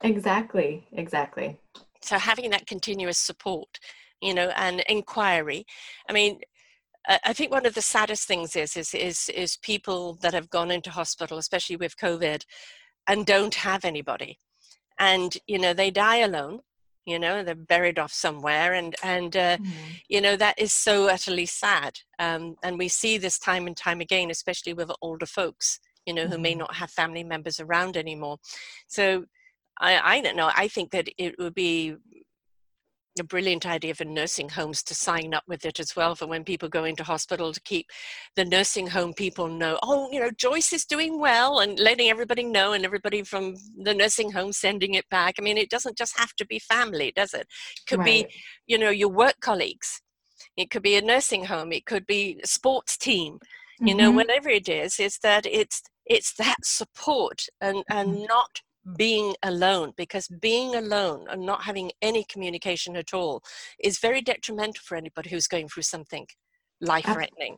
[0.03, 0.87] Exactly.
[0.93, 1.57] Exactly.
[2.03, 3.79] So having that continuous support
[4.21, 5.65] you know, and inquiry.
[6.09, 6.39] I mean,
[7.07, 10.69] I think one of the saddest things is, is is is people that have gone
[10.69, 12.43] into hospital, especially with COVID,
[13.07, 14.39] and don't have anybody,
[14.99, 16.59] and you know they die alone.
[17.05, 19.91] You know they're buried off somewhere, and and uh, mm-hmm.
[20.07, 21.99] you know that is so utterly sad.
[22.19, 25.79] Um, and we see this time and time again, especially with older folks.
[26.05, 26.33] You know mm-hmm.
[26.33, 26.59] who may mm-hmm.
[26.59, 28.37] not have family members around anymore.
[28.87, 29.25] So
[29.79, 30.51] I, I don't know.
[30.55, 31.95] I think that it would be
[33.19, 36.43] a brilliant idea for nursing homes to sign up with it as well for when
[36.43, 37.87] people go into hospital to keep
[38.35, 42.43] the nursing home people know oh you know joyce is doing well and letting everybody
[42.43, 46.17] know and everybody from the nursing home sending it back i mean it doesn't just
[46.17, 48.27] have to be family does it it could right.
[48.27, 48.35] be
[48.67, 50.01] you know your work colleagues
[50.55, 53.39] it could be a nursing home it could be a sports team
[53.79, 53.97] you mm-hmm.
[53.97, 58.25] know whatever it is is that it's it's that support and and mm-hmm.
[58.25, 58.61] not
[58.97, 63.41] being alone because being alone and not having any communication at all
[63.83, 66.25] is very detrimental for anybody who's going through something
[66.81, 67.57] life threatening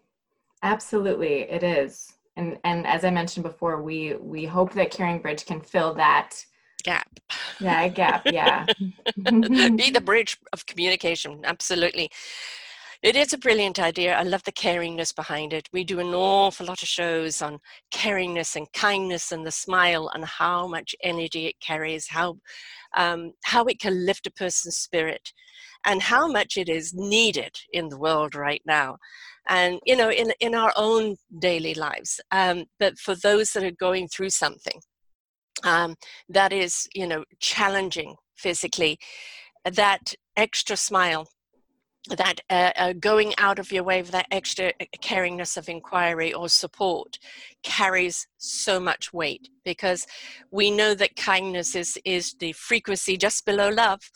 [0.64, 2.14] absolutely it is.
[2.38, 6.46] And and as i mentioned before we we hope that CaringBridge can fill that
[6.84, 7.20] gap.
[7.60, 8.66] Yeah gap yeah.
[9.18, 12.10] Be the bridge of communication absolutely
[13.04, 14.16] it is a brilliant idea.
[14.16, 15.68] I love the caringness behind it.
[15.74, 17.60] We do an awful lot of shows on
[17.92, 22.38] caringness and kindness and the smile and how much energy it carries, how
[22.96, 25.34] um, how it can lift a person's spirit,
[25.86, 28.98] and how much it is needed in the world right now,
[29.50, 32.22] and you know in in our own daily lives.
[32.32, 34.80] Um, but for those that are going through something
[35.64, 35.96] um,
[36.30, 39.00] that is you know challenging physically,
[39.66, 41.28] that extra smile
[42.10, 46.34] that uh, uh, going out of your way with that extra uh, caringness of inquiry
[46.34, 47.20] or support
[47.62, 50.08] carries so much weight because
[50.50, 54.00] we know that kindness is is the frequency just below love.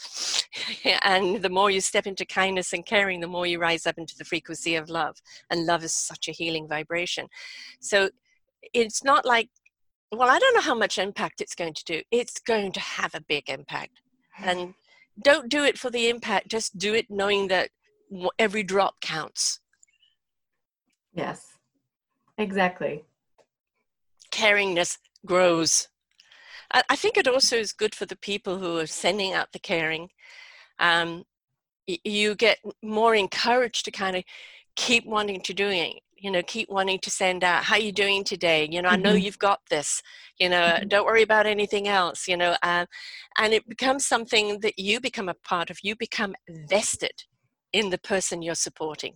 [1.03, 4.15] And the more you step into kindness and caring the more you rise up into
[4.17, 5.17] the frequency of love.
[5.51, 7.27] And love is such a healing vibration.
[7.79, 8.09] So
[8.73, 9.49] it's not like
[10.11, 12.01] well i don't know how much impact it's going to do.
[12.09, 14.01] It's going to have a big impact.
[14.39, 14.73] And
[15.23, 17.69] don't do it for the impact just do it knowing that
[18.37, 19.59] every drop counts.
[21.13, 21.55] Yes.
[22.37, 23.03] Exactly.
[24.31, 25.87] Caringness grows.
[26.71, 30.09] I think it also is good for the people who are sending out the caring.
[30.79, 31.23] Um,
[31.87, 34.23] you get more encouraged to kind of
[34.75, 38.67] keep wanting to doing you know keep wanting to send out how you doing today
[38.71, 38.99] you know mm-hmm.
[38.99, 39.25] i know mm-hmm.
[39.25, 40.01] you've got this
[40.39, 40.87] you know mm-hmm.
[40.87, 42.85] don't worry about anything else you know uh,
[43.37, 46.33] and it becomes something that you become a part of you become
[46.69, 47.23] vested
[47.73, 49.13] in the person you're supporting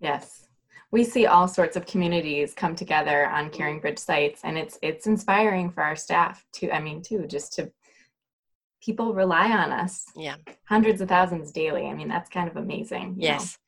[0.00, 0.46] yes
[0.90, 5.70] we see all sorts of communities come together on CaringBridge sites and it's it's inspiring
[5.70, 7.70] for our staff to i mean too just to
[8.82, 10.36] people rely on us yeah
[10.68, 13.63] hundreds of thousands daily i mean that's kind of amazing yes know?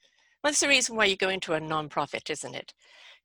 [0.46, 2.72] That's the reason why you go into a non-profit isn't it?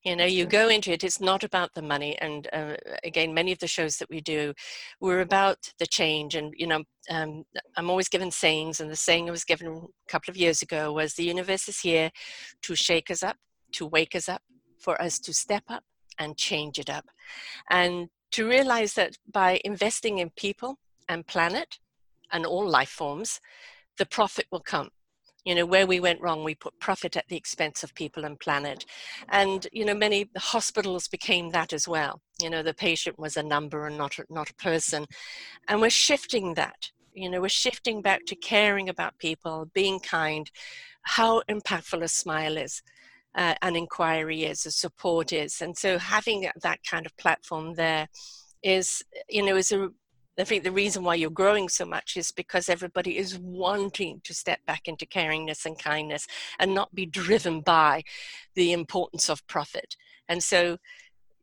[0.03, 3.51] You know you go into it it's not about the money and uh, again many
[3.51, 4.53] of the shows that we do
[4.99, 7.43] we're about the change and you know um,
[7.77, 10.91] i'm always given sayings and the saying i was given a couple of years ago
[10.91, 12.09] was the universe is here
[12.63, 13.37] to shake us up
[13.73, 14.41] to wake us up
[14.81, 15.83] for us to step up
[16.19, 17.05] and change it up.
[17.69, 20.77] And to realize that by investing in people
[21.07, 21.79] and planet
[22.31, 23.39] and all life forms
[23.97, 24.89] the profit will come
[25.45, 28.39] you know where we went wrong we put profit at the expense of people and
[28.39, 28.85] planet.
[29.29, 32.21] And you know many hospitals became that as well.
[32.41, 35.05] You know the patient was a number and not a, not a person.
[35.67, 36.91] And we're shifting that.
[37.13, 40.49] You know we're shifting back to caring about people being kind
[41.03, 42.83] how impactful a smile is
[43.35, 45.61] uh, an inquiry is a support is.
[45.61, 48.07] And so having that kind of platform there
[48.63, 49.89] is you know is a
[50.39, 54.33] I think the reason why you're growing so much is because everybody is wanting to
[54.33, 56.25] step back into caringness and kindness
[56.57, 58.03] and not be driven by
[58.55, 59.95] the importance of profit.
[60.29, 60.77] And so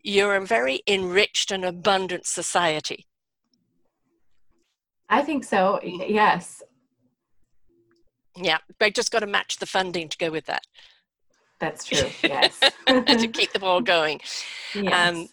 [0.02, 3.06] you're a very enriched and abundant society.
[5.08, 6.62] I think so, yes.
[8.36, 10.62] Yeah, they just got to match the funding to go with that.
[11.60, 12.58] That's true, yes.
[12.86, 14.20] to keep the ball going.
[14.74, 15.08] Yes.
[15.08, 15.28] Um,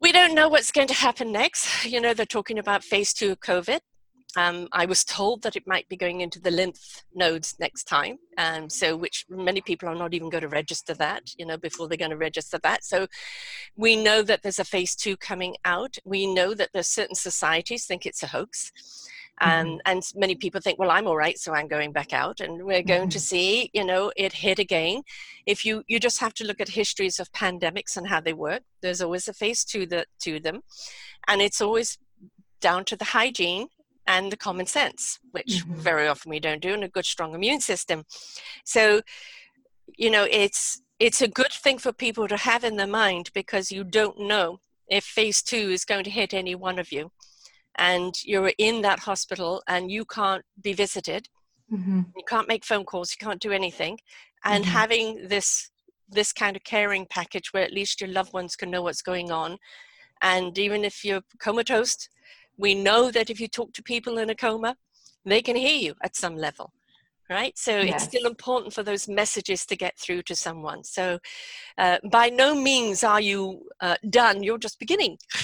[0.00, 1.84] we don't know what's going to happen next.
[1.84, 3.80] You know, they're talking about phase two of COVID.
[4.36, 8.18] Um, I was told that it might be going into the lymph nodes next time,
[8.36, 11.88] um, so which many people are not even going to register that, you know, before
[11.88, 12.84] they're going to register that.
[12.84, 13.06] So
[13.76, 15.96] we know that there's a phase two coming out.
[16.04, 18.72] We know that there's certain societies think it's a hoax.
[19.42, 19.68] Mm-hmm.
[19.68, 22.64] Um, and many people think, well, I'm all right, so I'm going back out, and
[22.64, 23.08] we're going mm-hmm.
[23.10, 25.02] to see, you know, it hit again.
[25.44, 28.62] If you you just have to look at histories of pandemics and how they work.
[28.80, 30.62] There's always a phase to the to them,
[31.28, 31.98] and it's always
[32.60, 33.68] down to the hygiene
[34.06, 35.74] and the common sense, which mm-hmm.
[35.74, 38.04] very often we don't do, and a good strong immune system.
[38.64, 39.02] So,
[39.98, 43.70] you know, it's it's a good thing for people to have in their mind because
[43.70, 47.10] you don't know if phase two is going to hit any one of you
[47.78, 51.28] and you're in that hospital and you can't be visited.
[51.72, 52.02] Mm-hmm.
[52.16, 53.98] you can't make phone calls you can't do anything.
[54.44, 54.72] And mm-hmm.
[54.72, 55.70] having this
[56.08, 59.32] this kind of caring package where at least your loved ones can know what's going
[59.32, 59.58] on.
[60.22, 62.08] And even if you're comatose
[62.56, 64.76] we know that if you talk to people in a coma
[65.24, 66.72] they can hear you at some level
[67.28, 67.58] right?
[67.58, 67.94] So yes.
[67.94, 70.84] it's still important for those messages to get through to someone.
[70.84, 71.18] So
[71.76, 74.44] uh, by no means are you uh, done.
[74.44, 75.18] You're just beginning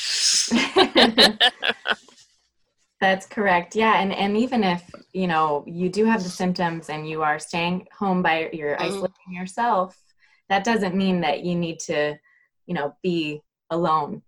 [3.02, 3.74] That's correct.
[3.74, 7.40] Yeah, and and even if you know you do have the symptoms and you are
[7.40, 8.94] staying home by you're mm-hmm.
[8.94, 10.00] isolating yourself,
[10.48, 12.16] that doesn't mean that you need to,
[12.66, 14.22] you know, be alone.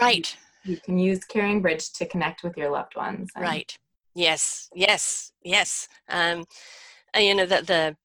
[0.00, 0.36] Right.
[0.64, 3.30] You, you can use CaringBridge to connect with your loved ones.
[3.36, 3.78] And, right.
[4.16, 4.70] Yes.
[4.74, 5.30] Yes.
[5.44, 5.86] Yes.
[6.08, 6.46] Um,
[7.16, 7.96] you know that the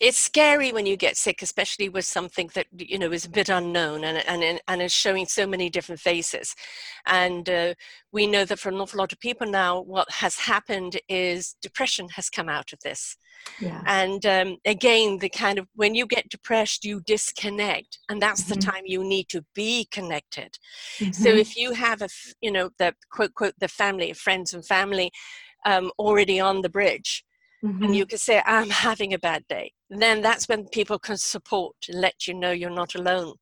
[0.00, 3.50] it's scary when you get sick, especially with something that you know is a bit
[3.50, 6.56] unknown and and and is showing so many different faces.
[7.06, 7.74] And uh,
[8.10, 12.08] we know that for an awful lot of people now, what has happened is depression
[12.16, 13.16] has come out of this.
[13.60, 13.82] Yeah.
[13.86, 18.54] And um, again, the kind of when you get depressed, you disconnect, and that's mm-hmm.
[18.54, 20.56] the time you need to be connected.
[20.98, 21.12] Mm-hmm.
[21.12, 22.08] So if you have a,
[22.40, 25.10] you know, the quote quote the family, friends and family,
[25.66, 27.24] um, already on the bridge,
[27.64, 27.84] mm-hmm.
[27.84, 31.76] and you can say, I'm having a bad day, then that's when people can support
[31.88, 33.34] and let you know you're not alone.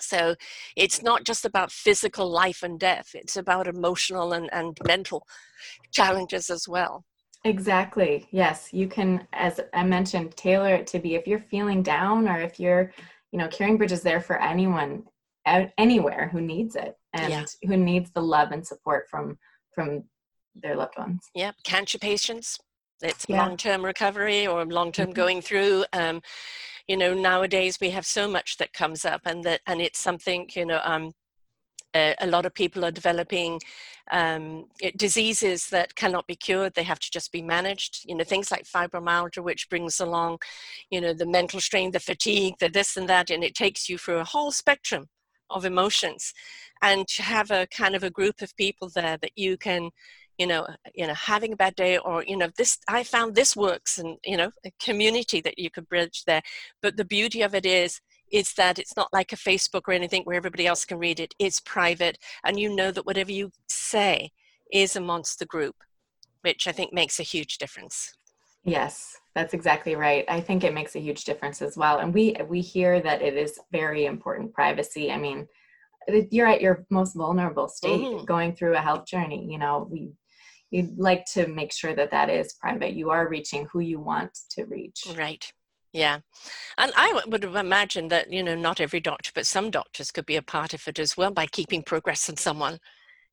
[0.00, 0.34] So
[0.76, 5.26] it's not just about physical life and death, it's about emotional and, and mental
[5.92, 7.04] challenges as well.
[7.44, 8.26] Exactly.
[8.30, 8.68] Yes.
[8.72, 12.60] You can, as I mentioned, tailor it to be if you're feeling down or if
[12.60, 12.92] you're,
[13.32, 15.04] you know, CaringBridge is there for anyone
[15.78, 17.44] anywhere who needs it and yeah.
[17.66, 19.38] who needs the love and support from
[19.74, 20.04] from
[20.54, 21.30] their loved ones.
[21.34, 21.54] Yep.
[21.64, 22.58] Cancer patients,
[23.02, 23.42] it's yeah.
[23.44, 25.14] long-term recovery or long-term mm-hmm.
[25.14, 26.20] going through um,
[26.86, 30.48] you know nowadays we have so much that comes up and that and it's something
[30.54, 31.12] you know um,
[31.94, 33.60] a, a lot of people are developing
[34.10, 38.24] um, it, diseases that cannot be cured they have to just be managed you know
[38.24, 40.38] things like fibromyalgia which brings along
[40.90, 43.96] you know the mental strain the fatigue the this and that and it takes you
[43.98, 45.06] through a whole spectrum
[45.50, 46.32] of emotions
[46.82, 49.90] and to have a kind of a group of people there that you can
[50.40, 53.54] you know you know having a bad day or you know this i found this
[53.54, 56.42] works and you know a community that you could bridge there.
[56.80, 58.00] But the beauty of it is
[58.32, 61.34] is that it's not like a facebook or anything where everybody else can read it.
[61.38, 62.16] It's private.
[62.44, 64.30] And you know that whatever you say
[64.72, 65.76] is amongst the group
[66.42, 68.14] which i think makes a huge difference.
[68.64, 70.24] Yes that's exactly right.
[70.28, 71.98] I think it makes a huge difference as well.
[71.98, 75.12] And we we hear that it is very important privacy.
[75.12, 75.46] I mean
[76.30, 78.24] you're at your most vulnerable state mm-hmm.
[78.24, 79.46] going through a health journey.
[79.52, 80.12] You know we
[80.70, 82.94] you'd like to make sure that that is private.
[82.94, 85.04] You are reaching who you want to reach.
[85.16, 85.50] Right.
[85.92, 86.20] Yeah.
[86.78, 90.36] And i would imagine that you know not every doctor but some doctors could be
[90.36, 92.78] a part of it as well by keeping progress on someone.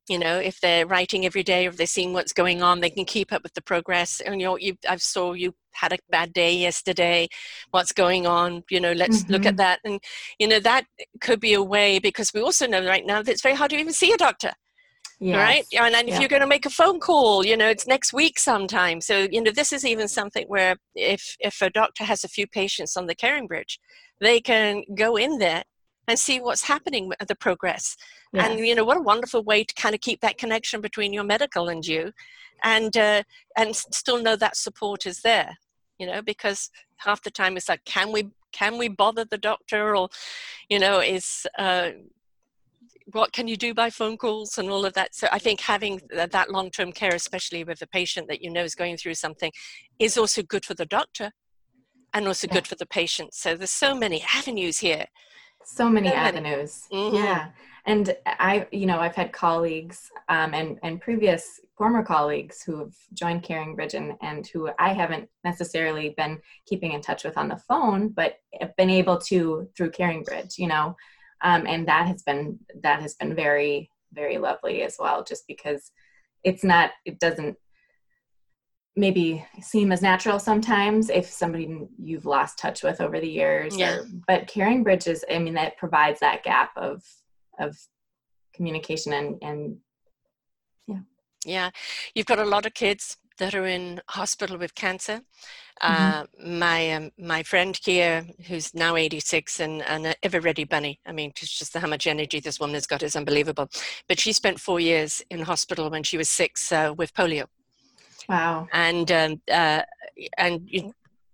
[0.10, 2.90] You know if they're writing every day or if they're seeing what's going on they
[2.90, 4.22] can keep up with the progress.
[4.22, 7.28] And you know you i saw you had a bad day yesterday.
[7.70, 8.64] What's going on?
[8.72, 9.34] You know let's mm-hmm.
[9.34, 9.58] look at mm-hmm.
[9.58, 9.80] that.
[9.86, 10.00] And
[10.40, 10.86] you know that
[11.22, 13.78] could be a way because we also know right now that it's very hard to
[13.78, 14.54] even see a doctor
[15.20, 15.36] yes.
[15.36, 16.20] right and, if yeah.
[16.20, 19.42] you're going to make a phone call you know it's next week sometime so you
[19.42, 23.08] know this is even something where if if a doctor has a few patients on
[23.08, 23.78] the CaringBridge
[24.20, 25.64] they can go in there
[26.08, 27.98] and see what's happening the progress
[28.34, 28.48] yes.
[28.48, 31.24] and you know what a wonderful way to kind of keep that connection between your
[31.24, 32.12] medical and you
[32.64, 33.24] and uh,
[33.56, 35.58] and still know that support is there
[36.00, 39.96] you know because half the time it's like can we can we bother the doctor
[39.96, 40.10] or
[40.70, 41.90] you know is uh,
[43.12, 45.16] what can you do by phone calls and all of that.
[45.16, 48.76] So i think having that long-term care especially with a patient that you know is
[48.76, 49.52] going through something
[50.00, 51.32] is also good for the doctor
[52.14, 52.56] and also yeah.
[52.56, 53.34] good for the patient.
[53.34, 55.06] So there's so many avenues here.
[55.64, 56.84] So many so avenues.
[56.92, 57.16] Mm-hmm.
[57.16, 57.50] yeah.
[57.86, 62.94] And i you know i've had colleagues um, and and previous former colleagues who have
[63.14, 67.56] joined CaringBridge and, and who i haven't necessarily been keeping in touch with on the
[67.56, 70.98] phone but have been able to through CaringBridge you know
[71.42, 75.92] um, and that has been that has been very very lovely as well just because
[76.44, 77.56] it's not it doesn't
[78.96, 83.98] maybe seem as natural sometimes if somebody you've lost touch with over the years yeah.
[83.98, 87.04] Or, but caring bridges i mean that provides that gap of
[87.60, 87.78] of
[88.58, 89.78] communication and and
[90.88, 91.00] yeah.
[91.46, 91.70] Yeah.
[92.14, 95.22] You've got a lot of kids that are in hospital with cancer.
[95.82, 96.20] Mm-hmm.
[96.20, 101.00] Uh, my um, my friend here, who's now 86 and, and ever ready bunny.
[101.06, 103.70] I mean, it's just how much energy this woman has got is unbelievable.
[104.08, 107.46] But she spent four years in hospital when she was six uh, with polio.
[108.28, 108.68] Wow.
[108.74, 109.84] And um, uh,
[110.38, 110.70] and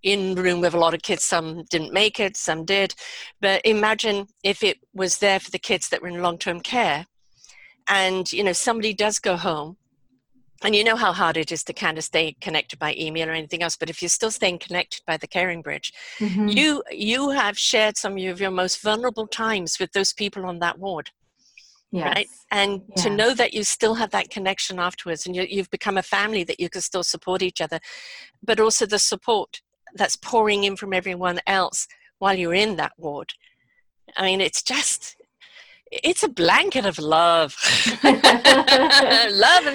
[0.04, 1.24] in room with a lot of kids.
[1.24, 2.94] Some didn't make it, some did.
[3.40, 7.08] But imagine if it was there for the kids that were in long term care,
[7.88, 9.78] and you know somebody does go home
[10.64, 13.34] and you know how hard it is to kind of stay connected by email or
[13.34, 16.48] anything else but if you're still staying connected by the CaringBridge mm-hmm.
[16.48, 20.80] you you have shared some of your most vulnerable times with those people on that
[20.80, 21.10] ward
[21.92, 22.06] yes.
[22.06, 23.04] right and yeah.
[23.04, 26.44] to know that you still have that connection afterwards and you, you've become a family
[26.44, 27.80] that you can still support each other
[28.42, 29.62] but also the support
[29.96, 31.88] that's pouring in from everyone else
[32.20, 33.34] while you're in that ward
[34.18, 35.16] i mean it's just
[35.92, 37.56] it's a blanket of love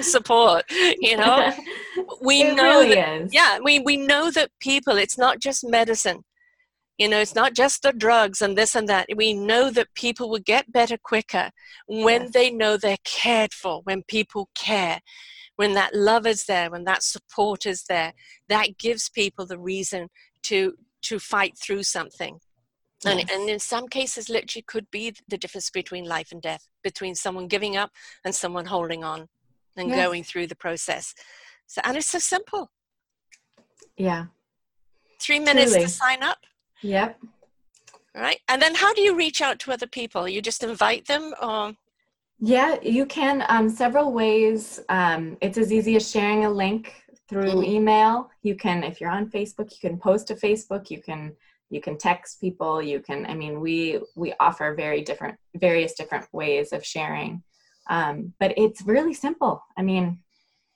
[0.09, 1.53] support you know
[2.21, 3.33] we it know really that, is.
[3.33, 6.23] yeah we, we know that people it's not just medicine
[6.99, 10.29] you know it's not just the drugs and this and that we know that people
[10.29, 11.49] will get better quicker
[11.87, 12.31] when yes.
[12.33, 14.99] they know they're cared for when people care
[15.55, 18.13] when that love is there when that support is there
[18.47, 20.09] that gives people the reason
[20.43, 22.39] to to fight through something
[23.05, 23.29] and, yes.
[23.31, 27.47] and in some cases literally could be the difference between life and death between someone
[27.47, 27.91] giving up
[28.25, 29.27] and someone holding on
[29.79, 29.97] and yes.
[29.97, 31.15] going through the process.
[31.67, 32.69] So and it's so simple.
[33.97, 34.25] Yeah.
[35.21, 35.85] Three minutes Truly.
[35.85, 36.39] to sign up.
[36.81, 37.19] Yep.
[38.15, 38.39] Right?
[38.47, 40.27] And then how do you reach out to other people?
[40.27, 41.73] You just invite them or?
[42.39, 44.79] Yeah you can um, several ways.
[44.89, 46.93] Um, it's as easy as sharing a link
[47.27, 47.75] through mm-hmm.
[47.75, 48.31] email.
[48.41, 50.89] You can if you're on facebook you can post to facebook.
[50.89, 51.35] You can
[51.69, 52.81] you can text people.
[52.81, 57.43] You can i mean we we offer very different various different ways of sharing
[57.89, 59.63] um, but it's really simple.
[59.77, 60.19] I mean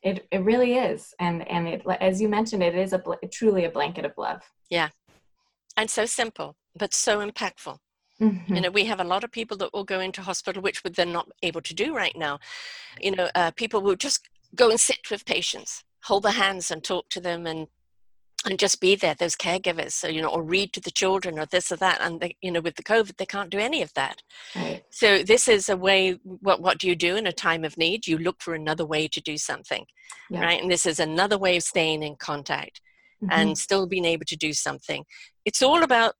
[0.01, 1.13] it, it really is.
[1.19, 3.01] And and it as you mentioned it is a
[3.31, 4.41] truly a blanket of love.
[4.69, 4.89] Yeah.
[5.77, 7.77] And so simple but so impactful.
[8.21, 8.53] Mm-hmm.
[8.53, 10.93] you know we have a lot of people that will go into hospital which would
[10.93, 12.39] they're not able to do right now.
[13.01, 16.83] You know uh, people will just go and sit with patients hold their hands and
[16.83, 17.67] talk to them and
[18.45, 21.45] and just be there those caregivers so you know or read to the children or
[21.45, 23.93] this or that and they, you know with the covid they can't do any of
[23.93, 24.21] that
[24.55, 24.83] right.
[24.89, 28.07] so this is a way what what do you do in a time of need
[28.07, 29.85] you look for another way to do something
[30.29, 30.41] yeah.
[30.41, 32.81] right and this is another way of staying in contact
[33.23, 33.31] mm-hmm.
[33.31, 35.03] and still being able to do something
[35.45, 36.15] it's all about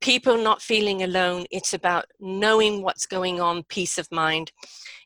[0.00, 4.52] people not feeling alone it's about knowing what's going on peace of mind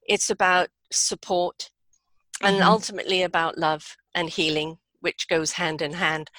[0.07, 1.71] it's about support
[2.43, 2.69] and mm-hmm.
[2.69, 6.31] ultimately about love and healing which goes hand in hand.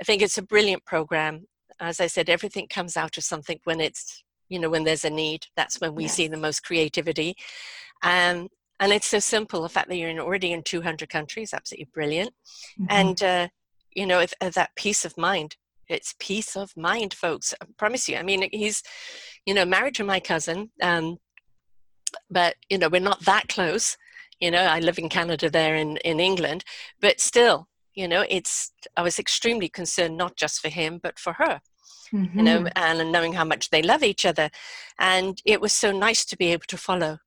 [0.00, 1.46] I think it's a brilliant program.
[1.80, 5.10] As I said, everything comes out of something when it's, you know, when there's a
[5.10, 5.46] need.
[5.56, 6.14] That's when we yes.
[6.14, 7.34] see the most creativity.
[8.02, 8.48] Um,
[8.80, 9.62] and it's so simple.
[9.62, 12.30] The fact that you're in, already in 200 countries, absolutely brilliant.
[12.80, 12.86] Mm-hmm.
[12.90, 13.48] And, uh,
[13.94, 15.56] you know, if, if that peace of mind,
[15.88, 17.54] it's peace of mind, folks.
[17.60, 18.16] I promise you.
[18.16, 18.82] I mean, he's,
[19.46, 21.18] you know, married to my cousin, um,
[22.30, 23.96] but, you know, we're not that close.
[24.40, 26.64] You know, I live in Canada there in, in England,
[27.00, 31.34] but still, you know it's i was extremely concerned not just for him but for
[31.34, 31.60] her
[32.12, 32.38] mm-hmm.
[32.38, 33.00] you know mm-hmm.
[33.00, 34.50] and knowing how much they love each other
[34.98, 37.18] and it was so nice to be able to follow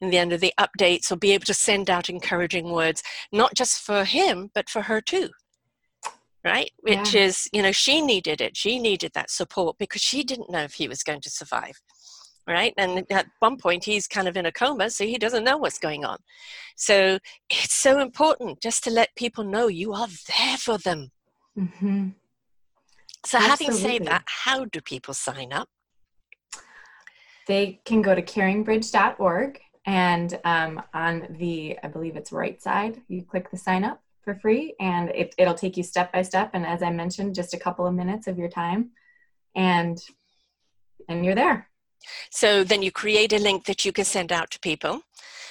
[0.00, 3.02] in the end of the updates or be able to send out encouraging words
[3.32, 5.28] not just for him but for her too
[6.44, 7.22] right which yeah.
[7.22, 10.74] is you know she needed it she needed that support because she didn't know if
[10.74, 11.80] he was going to survive
[12.46, 12.74] right?
[12.76, 15.78] And at one point, he's kind of in a coma, so he doesn't know what's
[15.78, 16.18] going on.
[16.76, 17.18] So
[17.48, 21.10] it's so important just to let people know you are there for them.
[21.58, 22.08] Mm-hmm.
[23.26, 23.66] So, Absolutely.
[23.66, 25.68] having said that, how do people sign up?
[27.46, 33.22] They can go to caringbridge.org and um, on the, I believe it's right side, you
[33.22, 36.50] click the sign up for free and it, it'll take you step by step.
[36.54, 38.90] And as I mentioned, just a couple of minutes of your time
[39.54, 39.98] and
[41.08, 41.69] and you're there.
[42.30, 45.02] So then you create a link that you can send out to people.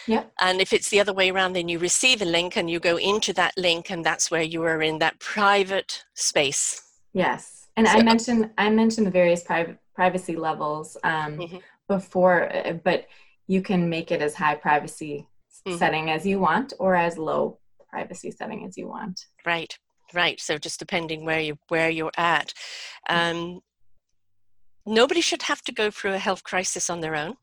[0.08, 0.24] Yeah.
[0.42, 2.98] And if it's the other way around, then you receive a link and you go
[2.98, 6.82] into that link, and that's where you are in that private space.
[7.14, 7.68] Yes.
[7.78, 11.58] And so, I mentioned I mentioned the various private privacy levels um, mm-hmm.
[11.88, 13.06] before, uh, but
[13.48, 15.28] you can make it as high privacy
[15.68, 15.78] mm-hmm.
[15.78, 19.26] setting as you want, or as low privacy setting as you want.
[19.46, 19.78] Right.
[20.14, 20.40] Right.
[20.40, 22.54] So just depending where you where you're at.
[23.10, 23.62] Um,
[24.90, 27.36] Nobody should have to go through a health crisis on their own.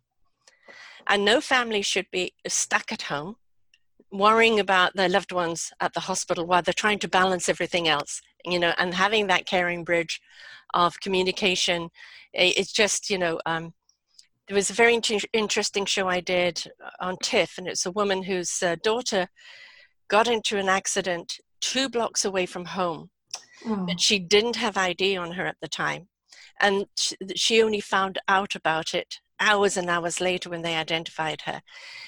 [1.06, 3.36] And no family should be stuck at home
[4.10, 8.20] worrying about their loved ones at the hospital while they're trying to balance everything else,
[8.44, 10.20] you know, and having that caring bridge
[10.74, 11.88] of communication.
[12.32, 13.74] It's just, you know, um,
[14.48, 16.64] there was a very inter- interesting show I did
[16.98, 19.28] on TIFF, and it's a woman whose uh, daughter
[20.08, 23.10] got into an accident two blocks away from home,
[23.66, 23.86] oh.
[23.86, 26.08] but she didn't have ID on her at the time
[26.60, 26.86] and
[27.34, 31.62] she only found out about it hours and hours later when they identified her.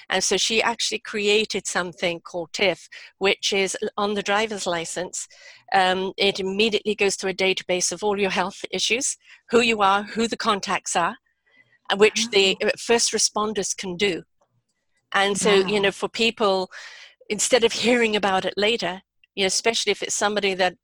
[0.09, 2.89] And so she actually created something called TIFF,
[3.19, 5.29] which is on the driver's license.
[5.75, 9.17] Um, it immediately goes to a database of all your health issues,
[9.51, 11.17] who you are, who the contacts are,
[11.97, 12.69] which the ah.
[12.69, 14.23] uh, first responders can do.
[15.13, 15.67] And so, wow.
[15.67, 16.71] you know, for people,
[17.29, 19.03] instead of hearing about it later,
[19.35, 20.77] you know, especially if it's somebody that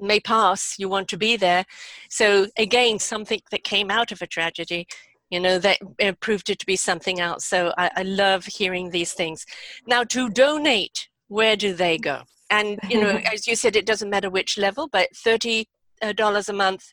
[0.00, 1.64] may pass, you want to be there.
[2.08, 4.86] So again, something that came out of a tragedy,
[5.30, 5.78] you know, that
[6.20, 7.44] proved it to be something else.
[7.44, 9.46] So I, I love hearing these things.
[9.86, 12.22] Now, to donate, where do they go?
[12.50, 15.68] And you know, as you said, it doesn't matter which level, but thirty
[16.02, 16.92] uh, dollars a month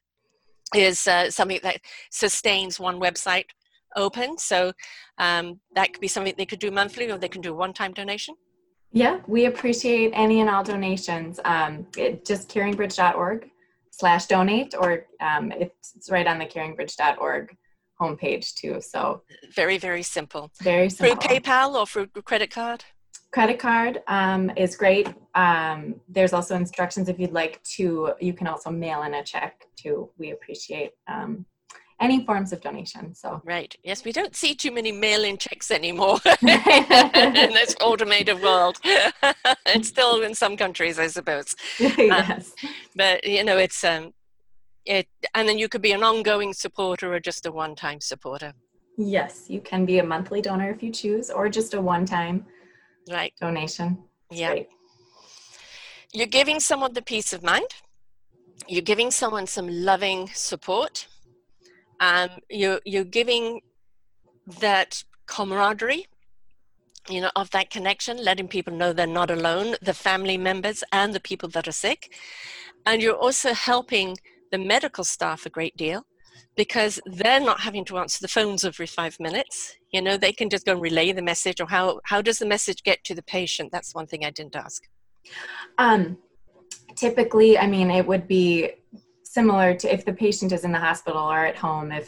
[0.75, 1.81] is uh, something that
[2.11, 3.45] sustains one website
[3.95, 4.37] open.
[4.37, 4.73] So
[5.17, 7.93] um, that could be something they could do monthly, or they can do a one-time
[7.93, 8.35] donation.
[8.91, 11.39] Yeah, we appreciate any and all donations.
[11.45, 13.49] Um, it, just caringbridge.org
[13.91, 17.55] slash donate, or um, it's right on the caringbridge.org
[17.99, 18.79] homepage too.
[18.81, 19.23] So
[19.53, 20.51] very, very simple.
[20.61, 21.15] Very simple.
[21.15, 22.85] Through PayPal or through credit card?
[23.31, 25.09] Credit card um, is great.
[25.35, 29.65] Um, there's also instructions if you'd like to, you can also mail in a check
[29.75, 30.09] too.
[30.17, 31.45] We appreciate um,
[31.99, 33.13] any forms of donation.
[33.13, 38.77] So right, yes, we don't see too many mail-in checks anymore in this automated world.
[39.65, 41.55] it's still in some countries, I suppose.
[41.79, 44.13] yes, um, but you know, it's um,
[44.85, 48.53] it, and then you could be an ongoing supporter or just a one-time supporter.
[48.97, 52.45] Yes, you can be a monthly donor if you choose, or just a one-time
[53.09, 53.97] right donation.
[54.31, 54.51] yeah.
[54.51, 54.69] Great.
[56.13, 57.67] You're giving someone the peace of mind.
[58.67, 61.05] You're giving someone some loving support
[61.99, 63.61] um, you're, you're giving
[64.59, 66.07] that camaraderie
[67.09, 71.13] you know of that connection letting people know they're not alone the family members and
[71.13, 72.13] the people that are sick.
[72.85, 74.17] And you're also helping
[74.51, 76.05] the medical staff a great deal
[76.55, 79.75] because they're not having to answer the phones every five minutes.
[79.91, 82.45] You know they can just go and relay the message or how how does the
[82.45, 83.71] message get to the patient?
[83.71, 84.83] That's one thing i didn't ask.
[85.77, 86.17] Um
[86.95, 88.71] typically i mean it would be
[89.37, 92.07] similar to if the patient is in the hospital or at home, if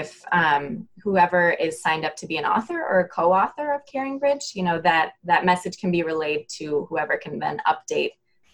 [0.00, 4.54] if um, whoever is signed up to be an author or a co-author of CaringBridge,
[4.54, 8.12] you know that that message can be relayed to whoever can then update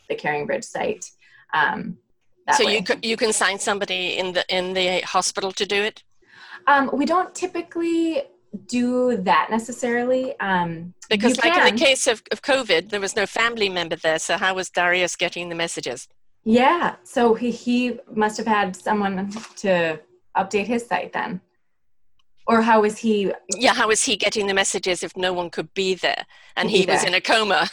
[0.08, 1.04] the CaringBridge site.
[1.60, 1.98] Um,
[2.56, 2.76] so way.
[2.76, 6.04] you can, you can sign somebody in the in the hospital to do it.
[6.72, 8.22] Um, we don't typically
[8.78, 10.38] do that necessarily.
[10.38, 11.66] Um, because, like can.
[11.66, 14.20] in the case of, of COVID, there was no family member there.
[14.20, 16.06] So how was Darius getting the messages?
[16.44, 16.96] Yeah.
[17.04, 20.00] So he, he must have had someone to
[20.36, 21.40] update his site then.
[22.46, 23.32] Or how was he?
[23.56, 26.26] Yeah, how was he getting the messages if no one could be there
[26.56, 27.70] and he was in a coma?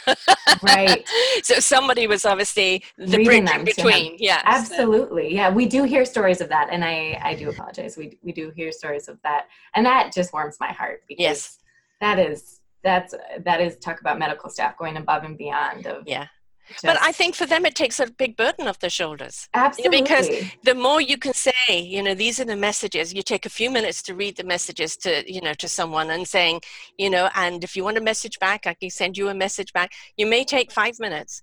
[0.62, 1.06] right.
[1.42, 4.16] So somebody was obviously the Reading bridge in between.
[4.18, 4.40] Yeah.
[4.44, 5.30] Absolutely.
[5.30, 5.34] So.
[5.34, 7.96] Yeah, we do hear stories of that, and I I do apologize.
[7.98, 11.58] We we do hear stories of that, and that just warms my heart because yes.
[12.00, 13.14] that is that's
[13.44, 16.28] that is talk about medical staff going above and beyond of yeah
[16.68, 19.48] just, but I think for them it takes a big burden off their shoulders.
[19.54, 20.02] Absolutely.
[20.02, 20.28] Because
[20.62, 23.12] the more you can say, you know, these are the messages.
[23.12, 26.26] You take a few minutes to read the messages to, you know, to someone and
[26.26, 26.60] saying,
[26.98, 29.72] you know, and if you want a message back, I can send you a message
[29.72, 29.92] back.
[30.16, 31.42] You may take five minutes,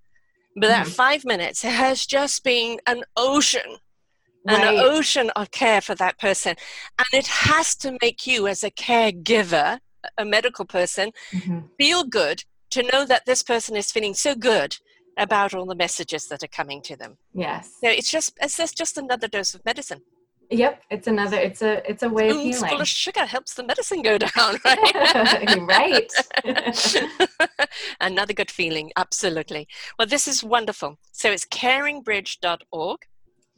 [0.55, 0.93] but that mm-hmm.
[0.93, 3.78] five minutes has just been an ocean
[4.45, 4.76] right.
[4.76, 6.55] an ocean of care for that person.
[6.97, 9.80] And it has to make you, as a caregiver,
[10.17, 11.59] a medical person, mm-hmm.
[11.78, 14.78] feel good to know that this person is feeling so good
[15.20, 17.17] about all the messages that are coming to them.
[17.34, 17.76] Yes.
[17.82, 20.01] So it's just it's just another dose of medicine.
[20.51, 21.38] Yep, it's another.
[21.38, 22.70] It's a it's a way of healing.
[22.72, 25.59] full of sugar helps the medicine go down, right?
[25.59, 26.11] right.
[28.01, 29.67] another good feeling, absolutely.
[29.99, 30.97] Well, this is wonderful.
[31.11, 32.99] So it's caringbridge.org.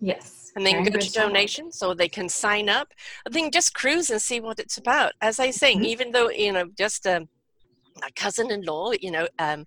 [0.01, 0.51] Yes.
[0.55, 2.89] And then go to donations or they can sign up.
[3.25, 5.13] I think just cruise and see what it's about.
[5.21, 5.85] As I say, mm-hmm.
[5.85, 7.29] even though, you know, just um,
[8.01, 9.65] my cousin in law, you know, um,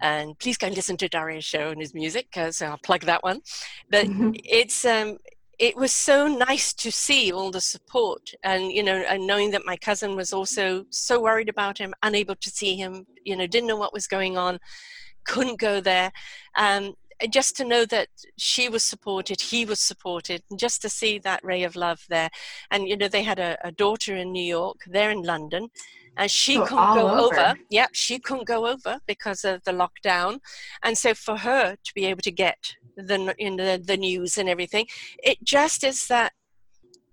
[0.00, 3.22] and please go and listen to Daria's show and his music because I'll plug that
[3.22, 3.40] one.
[3.90, 4.32] But mm-hmm.
[4.34, 5.18] it's um,
[5.58, 9.64] it was so nice to see all the support and you know and knowing that
[9.64, 13.66] my cousin was also so worried about him unable to see him you know didn't
[13.66, 14.58] know what was going on
[15.24, 16.12] couldn't go there
[16.56, 16.94] um,
[17.30, 21.42] just to know that she was supported he was supported and just to see that
[21.42, 22.28] ray of love there
[22.70, 25.68] and you know they had a, a daughter in new york they're in london
[26.16, 27.38] and she couldn't go over.
[27.38, 27.54] over.
[27.70, 30.38] Yeah, she couldn't go over because of the lockdown,
[30.82, 34.48] and so for her to be able to get the in the, the news and
[34.48, 34.86] everything,
[35.22, 36.32] it just is that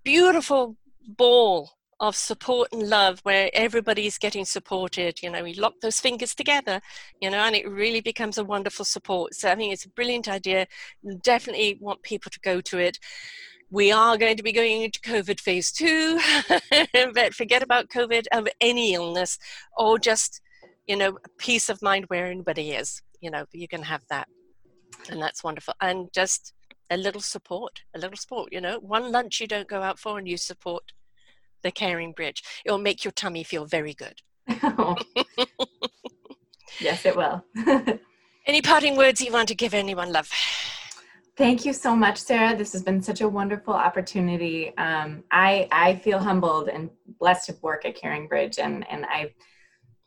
[0.04, 0.76] beautiful
[1.06, 5.22] ball of support and love where everybody's getting supported.
[5.22, 6.80] You know we lock those fingers together
[7.20, 9.34] you know and it really becomes a wonderful support.
[9.34, 10.66] So i think it's a brilliant idea.
[11.22, 12.98] Definitely want people to go to it
[13.74, 16.20] we are going to be going into COVID phase two,
[17.12, 19.36] but forget about COVID of any illness
[19.76, 20.40] or just,
[20.86, 23.02] you know, peace of mind where anybody is.
[23.20, 24.28] You know, you can have that.
[25.10, 25.74] And that's wonderful.
[25.80, 26.52] And just
[26.88, 30.18] a little support, a little support, you know, one lunch you don't go out for
[30.18, 30.92] and you support
[31.64, 32.42] the CaringBridge.
[32.64, 34.20] It'll make your tummy feel very good.
[36.80, 37.44] yes, it will.
[38.46, 40.30] Any parting words you want to give anyone, love?
[41.36, 42.56] Thank you so much, Sarah.
[42.56, 44.76] This has been such a wonderful opportunity.
[44.78, 49.34] Um, I I feel humbled and blessed to work at CaringBridge, and and I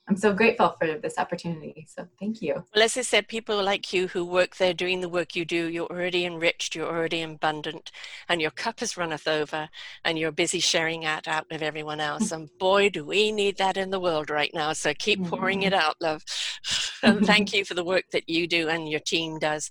[0.09, 1.86] I'm so grateful for this opportunity.
[1.89, 2.63] So thank you.
[2.73, 5.67] Well, as I said, people like you who work there doing the work you do,
[5.67, 7.91] you're already enriched, you're already abundant,
[8.30, 9.67] and your cup is runneth over,
[10.05, 12.32] and you're busy sharing that out with everyone else.
[12.32, 14.71] and boy, do we need that in the world right now.
[14.71, 16.23] So keep pouring it out, love.
[17.03, 19.69] and thank you for the work that you do and your team does.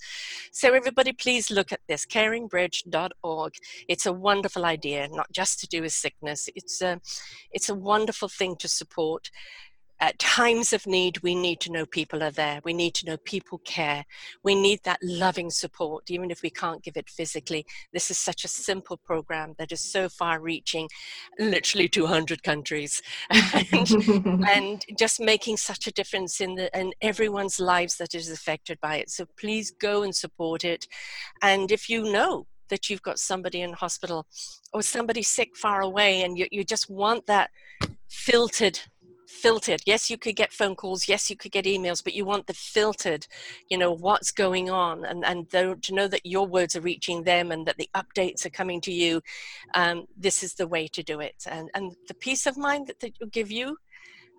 [0.52, 3.54] So everybody, please look at this, caringbridge.org.
[3.88, 6.48] It's a wonderful idea, not just to do with sickness.
[6.54, 7.00] It's a,
[7.50, 9.30] it's a wonderful thing to support
[10.00, 12.60] at times of need, we need to know people are there.
[12.64, 14.04] We need to know people care.
[14.42, 17.64] We need that loving support, even if we can't give it physically.
[17.92, 20.88] This is such a simple program that is so far reaching,
[21.38, 27.96] literally 200 countries, and, and, just making such a difference in, the, in everyone's lives
[27.96, 29.10] that is affected by it.
[29.10, 30.86] So please go and support it.
[31.42, 34.26] And if you know that you've got somebody in hospital
[34.72, 37.50] or somebody sick far away and you, you just want that
[38.08, 38.80] filtered
[39.26, 42.46] filtered yes you could get phone calls yes you could get emails but you want
[42.46, 43.26] the filtered
[43.68, 47.50] you know what's going on and and to know that your words are reaching them
[47.50, 49.20] and that the updates are coming to you
[49.74, 53.00] um, this is the way to do it and and the peace of mind that,
[53.00, 53.76] that will give you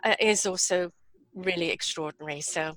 [0.03, 0.91] uh, is also
[1.35, 2.75] really extraordinary so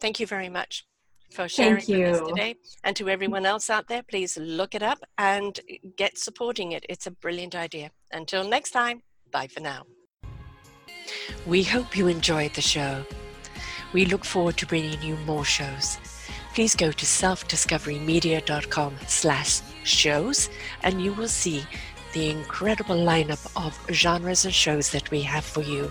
[0.00, 0.84] thank you very much
[1.30, 2.26] for sharing Thank you.
[2.26, 2.56] today.
[2.84, 5.60] And to everyone else out there, please look it up and
[5.96, 6.86] get supporting it.
[6.88, 7.90] It's a brilliant idea.
[8.12, 9.84] Until next time, bye for now.
[11.46, 13.04] We hope you enjoyed the show.
[13.92, 15.98] We look forward to bringing you more shows.
[16.54, 20.50] Please go to selfdiscoverymedia.com slash shows
[20.82, 21.64] and you will see
[22.12, 25.90] the incredible lineup of genres and shows that we have for you.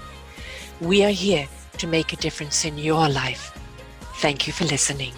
[0.82, 1.48] We are here
[1.78, 3.58] to make a difference in your life.
[4.16, 5.14] Thank you for listening.